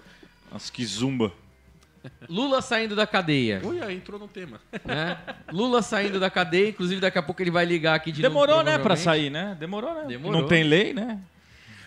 [0.50, 1.32] Nossa, que zumba.
[2.28, 3.60] Lula saindo da cadeia.
[3.64, 4.60] Ui, aí entrou no tema.
[4.84, 5.18] Né?
[5.50, 8.70] Lula saindo da cadeia, inclusive daqui a pouco ele vai ligar aqui de Demorou, novo,
[8.70, 9.56] né, pra sair, né?
[9.58, 10.04] Demorou, né?
[10.06, 10.42] Demorou.
[10.42, 11.18] Não tem lei, né?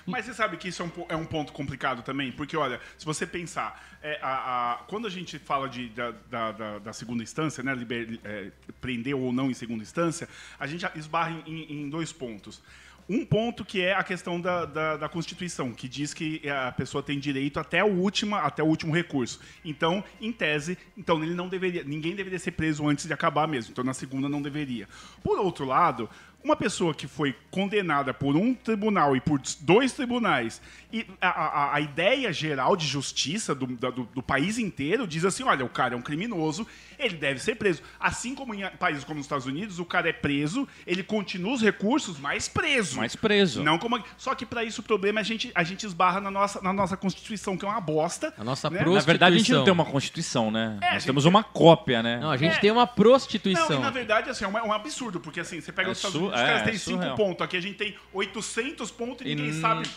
[0.07, 3.05] Mas você sabe que isso é um, é um ponto complicado também, porque olha, se
[3.05, 7.21] você pensar, é, a- a- quando a gente fala de, da, da- da- da segunda
[7.21, 11.89] instância, né, liber- é, prender ou não em segunda instância, a gente esbarra em, em
[11.89, 12.61] dois pontos.
[13.09, 17.01] Um ponto que é a questão da, da, da Constituição, que diz que a pessoa
[17.01, 19.39] tem direito até o, última, até o último recurso.
[19.63, 23.71] Então, em tese, então ele não deveria, ninguém deveria ser preso antes de acabar mesmo.
[23.71, 24.89] Então, na segunda não deveria.
[25.23, 26.09] Por outro lado,
[26.43, 30.61] uma pessoa que foi condenada por um tribunal e por dois tribunais,
[30.91, 35.43] e a, a, a ideia geral de justiça do, do, do país inteiro diz assim:
[35.43, 36.65] olha, o cara é um criminoso,
[36.99, 37.81] ele deve ser preso.
[37.99, 41.61] Assim como em países como os Estados Unidos, o cara é preso, ele continua os
[41.61, 42.97] recursos, mas preso.
[42.97, 43.63] Mais preso.
[43.63, 44.01] Não como...
[44.17, 46.73] Só que para isso o problema é a gente, a gente esbarra na nossa, na
[46.73, 48.33] nossa Constituição, que é uma bosta.
[48.37, 48.83] A nossa né?
[48.83, 50.77] Na verdade, a gente não tem uma constituição, né?
[50.81, 52.19] É, Nós gente- temos uma cópia, né?
[52.19, 52.59] Não, a gente É.
[52.59, 53.77] tem uma Não, prostituição.
[53.79, 55.97] e na verdade, assim, é um, é um absurdo, porque assim, você pega É os
[55.97, 57.15] Estados Unidos, os caras é, têm é 5 surreal.
[57.15, 59.87] pontos, aqui a gente tem 800 pontos e ninguém E sabe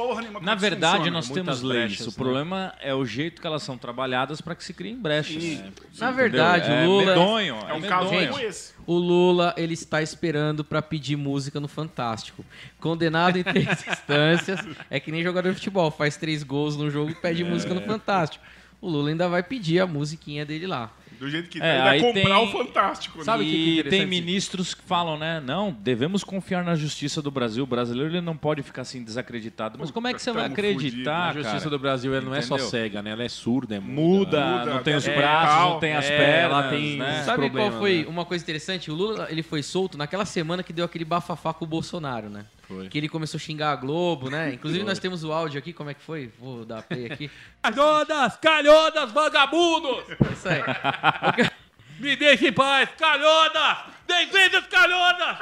[0.00, 1.84] porra nenhuma Na verdade, nós muitas temos leis.
[1.90, 2.16] brechas, o né?
[2.16, 5.42] problema é o jeito que elas são trabalhadas para que se criem brechas.
[5.42, 5.56] Sim.
[5.56, 5.66] Na
[6.08, 6.12] Entendeu?
[6.14, 7.04] verdade, é o Lula.
[7.06, 7.54] medonho.
[7.54, 7.88] É um medonho.
[7.88, 8.72] caso Gente, como esse.
[8.86, 12.44] O Lula, ele está esperando pra pedir música no Fantástico.
[12.80, 17.10] Condenado em três instâncias, é que nem jogador de futebol, faz três gols no jogo
[17.10, 18.44] e pede música no Fantástico.
[18.80, 20.90] O Lula ainda vai pedir a musiquinha dele lá.
[21.20, 23.18] Do jeito que É, tá, ele vai aí comprar tem- o Fantástico.
[23.18, 23.24] né?
[23.24, 23.98] Sabe o que que é E interessante?
[24.00, 25.38] tem ministros que falam, né?
[25.44, 27.62] Não, devemos confiar na justiça do Brasil.
[27.62, 29.76] O brasileiro ele não pode ficar assim desacreditado.
[29.78, 31.70] Mas como é que você vai acreditar, A justiça cara?
[31.70, 33.10] do Brasil ela não é só cega, né?
[33.10, 35.70] Ela é surda, é Muda, Muda, não tem os é, braços, tal.
[35.74, 37.22] não tem as É, pernas, ela tem- né?
[37.22, 38.04] Sabe problema, qual foi né?
[38.08, 38.90] uma coisa interessante?
[38.90, 42.46] O Lula, ele foi solto naquela semana que deu aquele bafafá com o Bolsonaro, né?
[42.70, 42.88] Foi.
[42.88, 44.54] Que ele começou a xingar a Globo, né?
[44.54, 46.32] Inclusive nós temos o áudio aqui, como é que foi?
[46.38, 47.28] Vou dar play aqui.
[47.60, 50.04] Calhodas, calhodas, vagabundos!
[50.08, 51.50] É Isso aí.
[51.98, 53.78] Me deixe em paz, calhodas!
[54.06, 55.38] Dez vezes calhodas!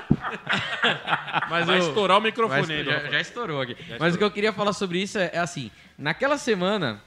[1.51, 3.77] Mas Vai o- estourar o microfone Vai já, já estourou aqui.
[4.01, 7.03] Mas o que eu queria falar sobre isso é, é assim: naquela semana,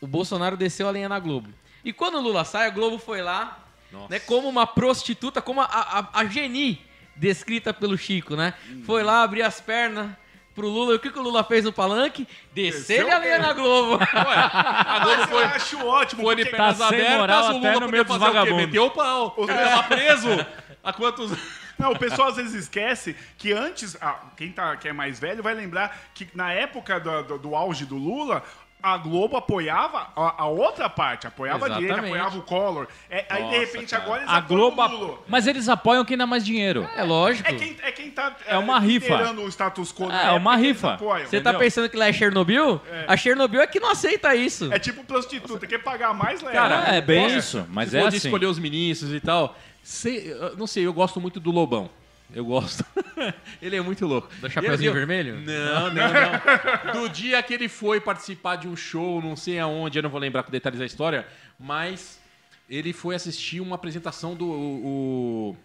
[0.00, 1.50] o Bolsonaro desceu a lenha na Globo.
[1.84, 3.58] E quando o Lula sai, a Globo foi lá,
[3.92, 4.08] Nossa.
[4.10, 6.84] né, como uma prostituta, como a, a, a Geni,
[7.16, 8.54] descrita pelo Chico, né?
[8.84, 10.10] Foi lá abrir as pernas
[10.54, 10.92] pro Lula.
[10.92, 12.26] E o que, que o Lula fez no palanque?
[12.52, 13.98] Desceu a lenha na Globo.
[14.02, 17.68] A Globo foi, eu acho ótimo, foi de pernas Tá sem abertas, moral o até
[17.72, 18.66] Lula no meio dos o vagabundos.
[18.66, 19.34] Meteu o pau.
[19.38, 20.28] Ele tava preso
[20.82, 21.32] há quantos...
[21.78, 25.42] Não, o pessoal às vezes esquece que antes, ah, quem, tá, quem é mais velho
[25.42, 28.42] vai lembrar que na época do, do- do auge do Lula,
[28.82, 32.12] a Globo apoiava a, a outra parte, apoiava a direita, Exatamente.
[32.14, 32.86] apoiava o Collor.
[33.10, 34.02] É, aí de Nossa, repente cara.
[34.04, 34.82] agora eles A apoiam Globo.
[34.82, 35.18] o Lula.
[35.26, 36.88] Mas eles apoiam quem dá mais dinheiro.
[36.96, 37.48] É lógico.
[37.48, 39.32] É quem, é quem tá É uma rifa.
[39.32, 40.10] o status quo.
[40.10, 40.96] É, época uma que eles rifa.
[41.26, 42.80] Você tá pensando que lá é Chernobyl?
[43.08, 44.72] A Chernobyl é que não aceita isso.
[44.72, 46.54] É tipo prostituta, quer pagar mais, leva.
[46.56, 48.28] Cara, É bem isso, mas Você é assim.
[48.28, 49.56] escolher os ministros e tal.
[49.82, 51.88] Sei- não sei, eu gosto muito do Lobão.
[52.34, 52.84] Eu gosto.
[53.62, 54.28] ele é muito louco.
[54.40, 55.40] Do Chapeuzinho Eu- eu- Vermelho?
[55.40, 56.92] Não, não, não.
[57.02, 60.20] Do dia que ele foi participar de um show, não sei aonde, eu não vou
[60.20, 61.26] lembrar com detalhes da história,
[61.58, 62.20] mas
[62.68, 64.46] ele foi assistir uma apresentação do.
[64.50, 65.56] o-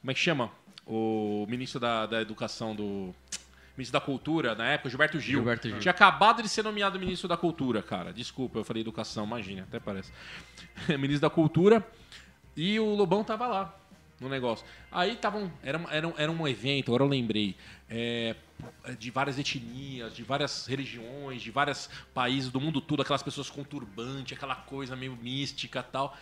[0.00, 0.50] como é que chama?
[0.84, 3.14] O ministro da, da Educação do.
[3.76, 5.38] Ministro da Cultura, na época, Gilberto Gil.
[5.38, 5.78] Gilberto Gil.
[5.78, 8.12] Tinha acabado de ser nomeado ministro da Cultura, cara.
[8.12, 10.12] Desculpa, eu falei educação, imagina, até parece.
[10.98, 11.86] ministro da Cultura.
[12.54, 13.74] E o Lobão tava lá
[14.22, 14.64] no negócio.
[14.90, 15.52] Aí estavam.
[15.62, 17.56] Era, era, era um evento, agora eu lembrei.
[17.90, 18.34] é,
[18.98, 23.64] de várias etnias, de várias religiões, de vários países do mundo todo, aquelas pessoas com
[23.64, 26.16] turbante, aquela coisa meio mística tal.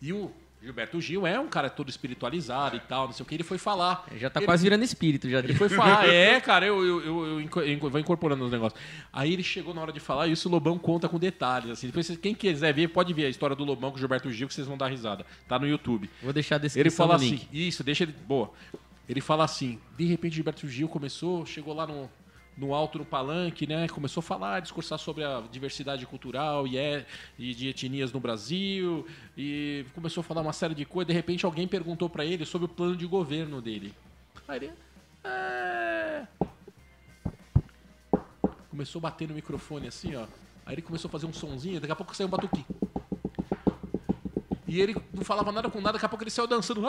[0.00, 0.32] E o
[0.62, 3.34] Gilberto Gil é um cara todo espiritualizado e tal, não sei o que.
[3.34, 4.06] Ele foi falar.
[4.16, 7.40] Já tá Ele- quase virando espírito, já ele foi falar, é, cara, eu, eu, eu,
[7.40, 8.80] eu vou incorporando os negócios.
[9.10, 11.70] Aí ele chegou na hora de falar e isso o Lobão conta com detalhes.
[11.70, 11.86] Assim.
[11.86, 14.54] Depois, quem quiser ver, pode ver a história do Lobão com o Gilberto Gil, que
[14.54, 15.24] vocês vão dar risada.
[15.48, 16.10] Tá no YouTube.
[16.22, 17.34] Vou deixar a descrição Ele fala no link.
[17.36, 18.14] assim, isso, deixa ele.
[18.26, 18.50] Boa.
[19.08, 22.08] Ele fala assim: de repente Gilberto Gil começou, chegou lá no,
[22.60, 23.88] no alto, no palanque, né?
[23.88, 27.06] Começou a falar, discursar sobre a diversidade cultural e, é,
[27.38, 29.06] e de etnias no Brasil.
[29.36, 31.08] E começou a falar uma série de coisas.
[31.08, 33.94] De repente alguém perguntou pra ele sobre o plano de governo dele.
[34.46, 34.72] Aí ele.
[35.24, 36.26] É...
[38.68, 40.26] Começou a bater no microfone assim, ó.
[40.66, 42.64] Aí ele começou a fazer um sonzinho, daqui a pouco saiu um batuque.
[44.68, 46.82] E ele não falava nada com nada, daqui a pouco ele saiu dançando.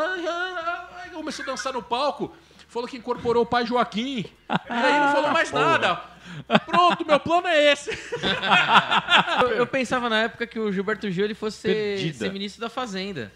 [1.14, 2.34] Começou a dançar no palco.
[2.72, 4.20] Falou que incorporou o pai Joaquim.
[4.20, 4.32] E
[4.72, 6.02] aí não falou mais nada.
[6.66, 7.90] Pronto, meu plano é esse.
[9.42, 12.18] Eu, eu pensava na época que o Gilberto Gil ele fosse ser, Perdida.
[12.18, 13.32] ser ministro da Fazenda.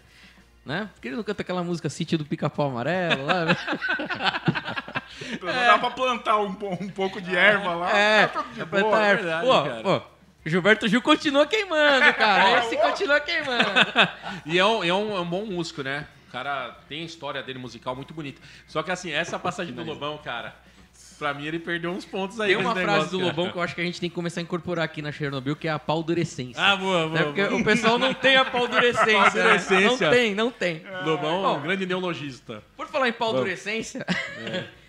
[0.64, 0.88] Né?
[0.94, 3.44] Porque ele não canta aquela música Sítio do Pica-Pau Amarelo lá.
[3.44, 3.56] né?
[5.66, 7.96] Dá pra plantar um, po- um pouco de erva lá.
[7.96, 9.06] é, tá tudo de é pra boa.
[9.06, 9.82] é verdade, pô, cara.
[9.82, 10.02] pô,
[10.44, 12.60] Gilberto Gil continua queimando, cara.
[12.64, 13.64] Esse continua queimando.
[14.46, 16.06] E é um, é um, é um bom músico, né?
[16.36, 18.40] O cara tem a história dele musical muito bonita.
[18.66, 20.54] Só que assim, essa passagem do Lobão, cara,
[21.18, 22.54] pra mim ele perdeu uns pontos aí.
[22.54, 23.30] Tem uma frase negócio, do cara.
[23.30, 25.56] Lobão que eu acho que a gente tem que começar a incorporar aqui na Chernobyl,
[25.56, 26.62] que é a paldurecência.
[26.62, 27.18] Ah, boa, boa.
[27.18, 27.24] né?
[27.24, 27.60] Porque boa.
[27.60, 29.44] o pessoal não tem a paldurecência.
[29.80, 29.86] né?
[29.86, 30.82] Não tem, não tem.
[31.04, 32.62] Lobão é um grande neologista.
[32.76, 34.04] Por falar em paldurecência,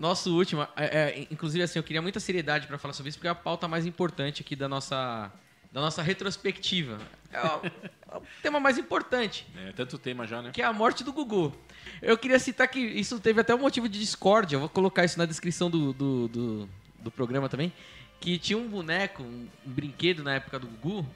[0.00, 3.28] Nosso último, é, é, inclusive assim, eu queria muita seriedade pra falar sobre isso, porque
[3.28, 5.30] é a pauta mais importante aqui da nossa,
[5.72, 6.98] da nossa retrospectiva.
[7.32, 7.60] É o,
[8.14, 10.50] é o tema mais importante, É, tanto tema já, né?
[10.52, 11.52] que é a morte do Gugu.
[12.02, 15.18] Eu queria citar que isso teve até um motivo de discórdia, eu vou colocar isso
[15.18, 16.68] na descrição do, do, do,
[16.98, 17.72] do programa também,
[18.20, 21.06] que tinha um boneco, um, um brinquedo na época do Gugu,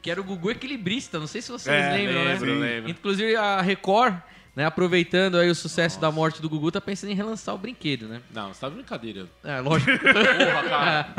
[0.00, 2.66] que era o Gugu equilibrista, não sei se vocês É, lembram, lembro, né?
[2.66, 2.90] lembro.
[2.90, 4.14] Inclusive a Record,
[4.56, 8.08] né, aproveitando aí o sucesso da morte do Gugu, tá pensando em relançar o brinquedo,
[8.08, 8.22] né?
[8.32, 9.26] Não, você tá de brincadeira.
[9.44, 9.92] É, lógico.
[10.00, 11.14] Porra, cara.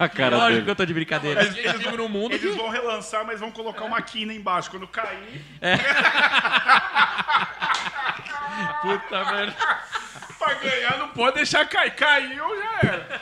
[0.00, 0.64] A cara lógico dele.
[0.64, 1.44] que eu tô de brincadeira.
[1.44, 2.56] Gente vive num mundo Eles que...
[2.56, 4.70] vão relançar, mas vão colocar uma quina embaixo.
[4.70, 5.44] Quando cair,
[8.80, 9.54] Puta merda.
[10.38, 11.94] pra ganhar, não pode deixar cair.
[11.94, 13.20] Caiu, já era.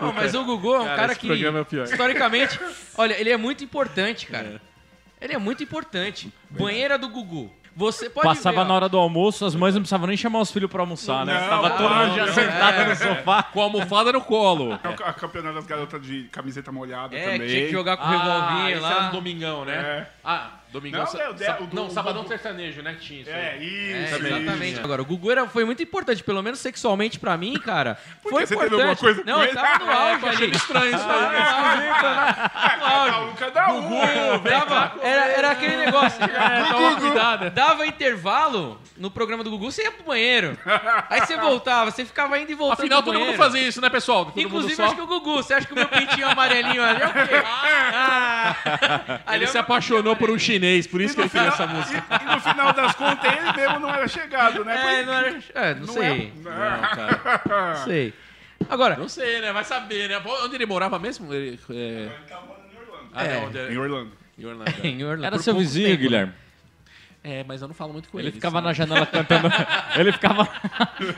[0.00, 1.84] Não, mas o Gugu é um Cara, cara, esse que, programa é pior.
[1.84, 2.58] historicamente,
[2.96, 4.60] olha, ele é muito importante, cara.
[5.20, 6.32] Ele é muito importante.
[6.50, 7.52] Banheira do Gugu.
[7.78, 10.50] Você pode Passava ver, na hora do almoço, as mães não precisavam nem chamar os
[10.50, 11.40] filhos pra almoçar, né?
[11.40, 12.88] Não, Tava todo mundo já sentado É.
[12.88, 13.42] no sofá.
[13.44, 14.72] Com a almofada no colo.
[14.72, 17.48] É a campeonato das garotas de camiseta molhada É, também.
[17.48, 19.02] tinha que jogar com o Ah, revolvinho esse era lá.
[19.06, 19.74] no domingão, né?
[19.76, 20.06] É.
[20.24, 21.00] Ah, domingão.
[21.00, 22.94] Não, sa- é o de- sa- o do- não, o sabadão do- sertanejo, né?
[22.94, 23.30] Que tinha isso.
[23.30, 23.92] É, aí.
[23.92, 24.72] É, isso, exatamente.
[24.72, 24.80] isso.
[24.84, 27.98] Agora, o Gugu era, foi muito importante, pelo menos sexualmente pra mim, cara.
[28.22, 28.46] Por foi?
[28.46, 28.80] Você teve importante.
[28.90, 29.54] alguma coisa com Não, eu ele?
[29.54, 30.56] tava no auge Achei ali.
[30.56, 31.08] estranho isso aí.
[31.08, 33.08] tava no auge.
[33.08, 34.38] Cada um, cada um.
[34.42, 36.22] Dava, era, era aquele negócio.
[36.22, 37.50] É, cuidado.
[37.50, 40.58] Dava intervalo no programa do Gugu, você ia pro banheiro.
[41.08, 44.26] Aí você voltava, você ficava indo e voltando Afinal, todo mundo fazia isso, né, pessoal?
[44.26, 44.84] Todo Inclusive, mundo só...
[44.86, 45.36] acho que o Gugu.
[45.42, 47.42] Você acha que o meu pintinho amarelinho ali é o quê?
[47.44, 48.54] Ah,
[49.34, 52.04] Ele é se apaixonou por um chinês, por isso que ele fez essa música.
[52.10, 55.00] e, e no final das contas, ele mesmo não era chegado, né?
[55.00, 56.04] É, não, era, é, não, Não sei.
[56.04, 57.42] é- Não, cara.
[57.78, 58.14] Não sei.
[58.68, 59.52] Agora, Não sei, né?
[59.52, 60.20] Vai saber, né?
[60.44, 61.32] Onde ele morava mesmo?
[61.32, 62.08] Ele, é...
[63.14, 63.34] Ah, É.
[63.40, 64.12] não, onde Em Orlando.
[64.38, 64.70] Em Orlando.
[64.82, 64.86] é.
[64.86, 66.06] em Orlando, Era por seu vizinho, tempo, né?
[66.08, 66.32] Guilherme.
[67.22, 68.28] É, mas eu não falo muito com ele.
[68.28, 69.48] Ele ficava na janela cantando.
[69.96, 70.48] Ele ficava.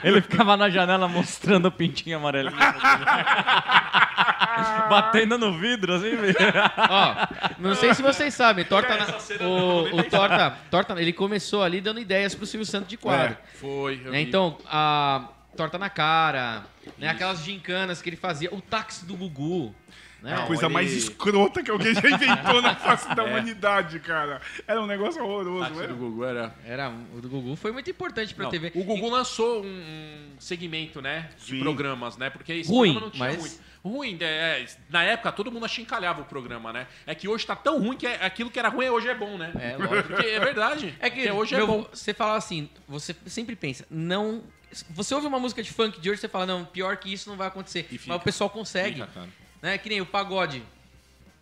[0.03, 2.57] Ele ficava na janela mostrando o pintinho amarelinho.
[4.89, 6.35] Batendo no vidro, assim, velho.
[6.89, 7.15] Ó,
[7.59, 12.01] não sei se vocês sabem, Torta, na- o, o Torta, Torta, ele começou ali dando
[12.01, 13.37] ideias pro Silvio Santos de quadro.
[13.55, 14.01] Foi.
[14.05, 14.21] eu né?
[14.21, 16.65] Então, a Torta na cara,
[16.99, 17.09] né?
[17.09, 19.75] aquelas gincanas que ele fazia, o táxi do Gugu.
[20.23, 20.35] Né?
[20.35, 23.15] A coisa ele- mais escrota que alguém já inventou na face É.
[23.15, 24.41] da humanidade, cara.
[24.67, 25.97] Era um negócio horroroso, do velho.
[25.97, 26.55] Gugu era...
[26.65, 28.73] Era, o do Gugu foi muito importante pra Não, TV.
[28.75, 31.31] O Gugu lançou um, um segmento, né?
[31.39, 31.61] De Sim.
[31.61, 32.29] programas, né?
[32.31, 33.71] Porque esse Ruim, programa não tinha mas- muito.
[33.83, 36.87] Ruim, é, é, na época todo mundo achincalhava o programa, né?
[37.07, 39.39] É que hoje tá tão ruim que é- aquilo que era ruim hoje é bom,
[39.39, 39.53] né?
[39.59, 40.09] É, lógico.
[40.09, 40.95] Porque é verdade.
[41.01, 41.87] É que hoje meu, é bom.
[41.91, 44.43] você fala assim, você sempre pensa, não.
[44.91, 47.39] Você ouve uma música de funk de hoje, você fala, não, pior que isso não
[47.39, 47.87] vai acontecer.
[47.91, 48.05] E fica.
[48.13, 48.97] Mas o pessoal consegue.
[48.97, 49.29] Fica, cara.
[49.63, 49.79] Né?
[49.79, 50.63] Que nem o pagode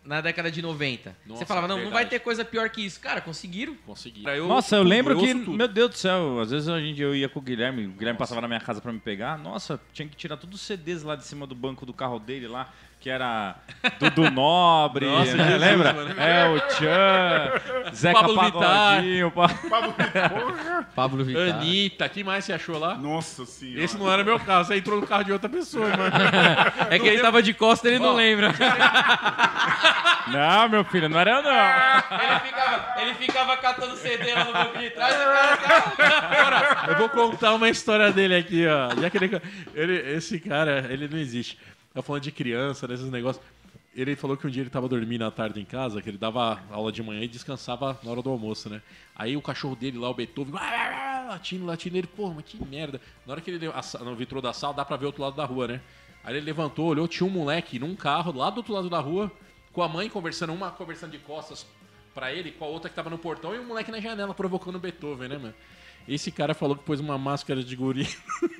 [0.03, 1.15] na década de 90.
[1.25, 2.99] Nossa, você falava, não, não vai ter coisa pior que isso.
[2.99, 3.75] Cara, conseguiram.
[3.85, 4.23] Consegui.
[4.23, 5.51] Nossa, eu lembro que, tudo.
[5.53, 8.17] meu Deus do céu, às vezes a gente, eu ia com o Guilherme, o Guilherme
[8.17, 9.37] passava na minha casa pra me pegar.
[9.37, 12.47] Nossa, tinha que tirar todos os CDs lá de cima do banco do carro dele
[12.47, 13.55] lá, que era
[13.97, 15.43] Dudu Nobre, Nossa, né?
[15.45, 15.93] Jesus, lembra?
[15.93, 16.15] mano.
[16.21, 18.61] É, o Tchan, Zeca Pablo Vittar.
[18.61, 20.87] Pagodinho, Pa- Pablo Porra.
[20.95, 21.55] Pablo Vittar.
[21.55, 22.95] Anitta, que mais você achou lá?
[22.95, 23.81] Nossa senhora.
[23.83, 26.11] Esse não era meu carro, você entrou no carro de outra pessoa, mano.
[26.91, 28.15] É que ele tava de costa, ele não Ó.
[28.15, 28.49] lembra.
[30.29, 31.51] Não, meu filho, não era eu não.
[31.51, 36.91] ele, ficava, ele ficava catando CD lá no banco de trás e o cara ficava...
[36.91, 38.89] Eu vou contar uma história dele aqui, ó.
[39.01, 39.41] Já que ele,
[39.73, 41.57] ele- esse cara, ele não existe.
[42.01, 43.43] Falando de criança, desses negócios.
[43.95, 46.61] Ele falou que um dia ele tava dormindo à tarde em casa, que ele dava
[46.69, 48.81] aula de manhã e descansava na hora do almoço, né?
[49.15, 53.01] Aí o cachorro dele lá, o Beethoven, latindo, latindo, ele, pô, mas que merda.
[53.25, 53.67] Na hora que ele
[54.01, 55.81] no vitrô da sala, dá pra ver o outro lado da rua, né?
[56.23, 59.31] Aí ele levantou, olhou, tinha um moleque num carro lá do outro lado da rua,
[59.73, 61.65] com a mãe conversando, uma conversando de costas
[62.13, 64.75] pra ele, com a outra que tava no portão, e o moleque na janela provocando
[64.75, 65.53] o Beethoven, né, mano?
[66.09, 68.07] Esse cara falou que pôs uma máscara de guri.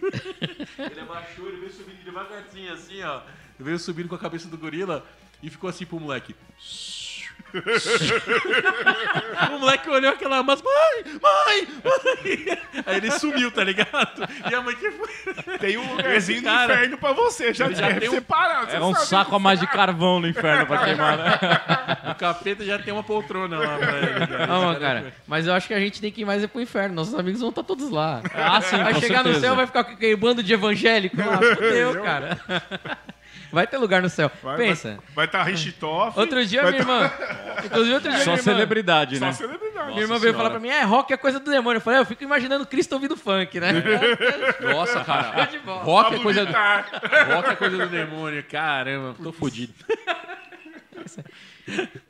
[0.77, 3.23] ele abaixou, ele veio subindo devagarzinho assim, ó.
[3.57, 5.03] Ele veio subindo com a cabeça do gorila
[5.41, 6.35] e ficou assim pro moleque.
[9.55, 12.57] o moleque olhou aquela máscara, mãe, mãe, mãe.
[12.85, 14.27] Aí ele sumiu, tá ligado?
[14.49, 15.57] E a mãe que foi.
[15.59, 17.53] Tem um lugarzinho cara- do inferno pra você.
[17.53, 18.71] Já, já tinha tem um- separado.
[18.71, 21.39] É um saco a mais de carvão no inferno pra queimar, né?
[22.11, 24.27] O capeta já tem uma poltrona lá pra ele.
[24.27, 24.47] cara.
[24.47, 26.61] Não, mano, cara, mas eu acho que a gente tem que ir mais é pro
[26.61, 26.95] inferno.
[26.95, 28.21] Nossos amigos vão estar todos lá.
[28.33, 29.39] Ah, sim, Vai com chegar no certeza.
[29.47, 31.37] céu, vai ficar com aquele bando de evangélico lá.
[31.55, 32.39] Fudeu, cara.
[33.51, 34.31] Vai ter lugar no céu.
[34.43, 34.99] Vai- Pensa.
[35.15, 36.19] Vai estar tá Richthoff.
[36.19, 37.11] Outro dia, minha tá- irmã.
[37.65, 39.33] Inclusive, outro dia, Só minha irmã, celebridade, Só né?
[39.33, 39.87] celebridade.
[39.87, 41.77] minha irmã Nossa veio falar pra mim: é, rock é coisa do demônio.
[41.77, 43.71] Eu falei: "É, eu fico imaginando Cristo ouvindo funk, né?
[44.61, 45.45] Nossa, cara.
[45.45, 45.83] Show de bola.
[45.83, 46.51] Rock é coisa do.
[46.53, 48.43] Rock é coisa do demônio.
[48.43, 49.73] Caramba, tô fudido.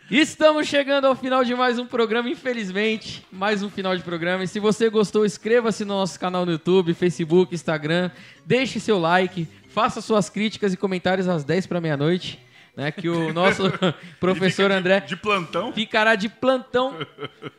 [0.10, 3.26] Estamos chegando ao final de mais um programa, infelizmente.
[3.32, 4.44] Mais um final de programa.
[4.44, 8.10] E se você gostou, inscreva-se no nosso canal no YouTube, Facebook, Instagram.
[8.46, 12.40] Deixe seu like, faça suas críticas e comentários às 10 para meia-noite.
[12.78, 13.64] Né, que o nosso
[14.22, 15.74] professor de- André De plantão.
[15.74, 16.96] ficará de plantão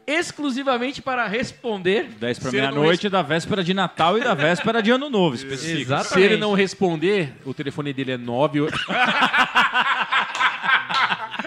[0.07, 2.05] exclusivamente para responder.
[2.19, 5.81] 10 para meia-noite, da véspera de Natal e da véspera de Ano Novo, específico.
[5.83, 6.15] Exatamente.
[6.15, 8.61] Se ele não responder, o telefone dele é 9...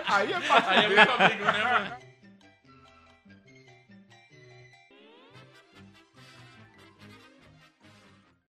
[0.05, 0.35] Aí é
[0.67, 2.02] Aí é muito amigo, né, mano?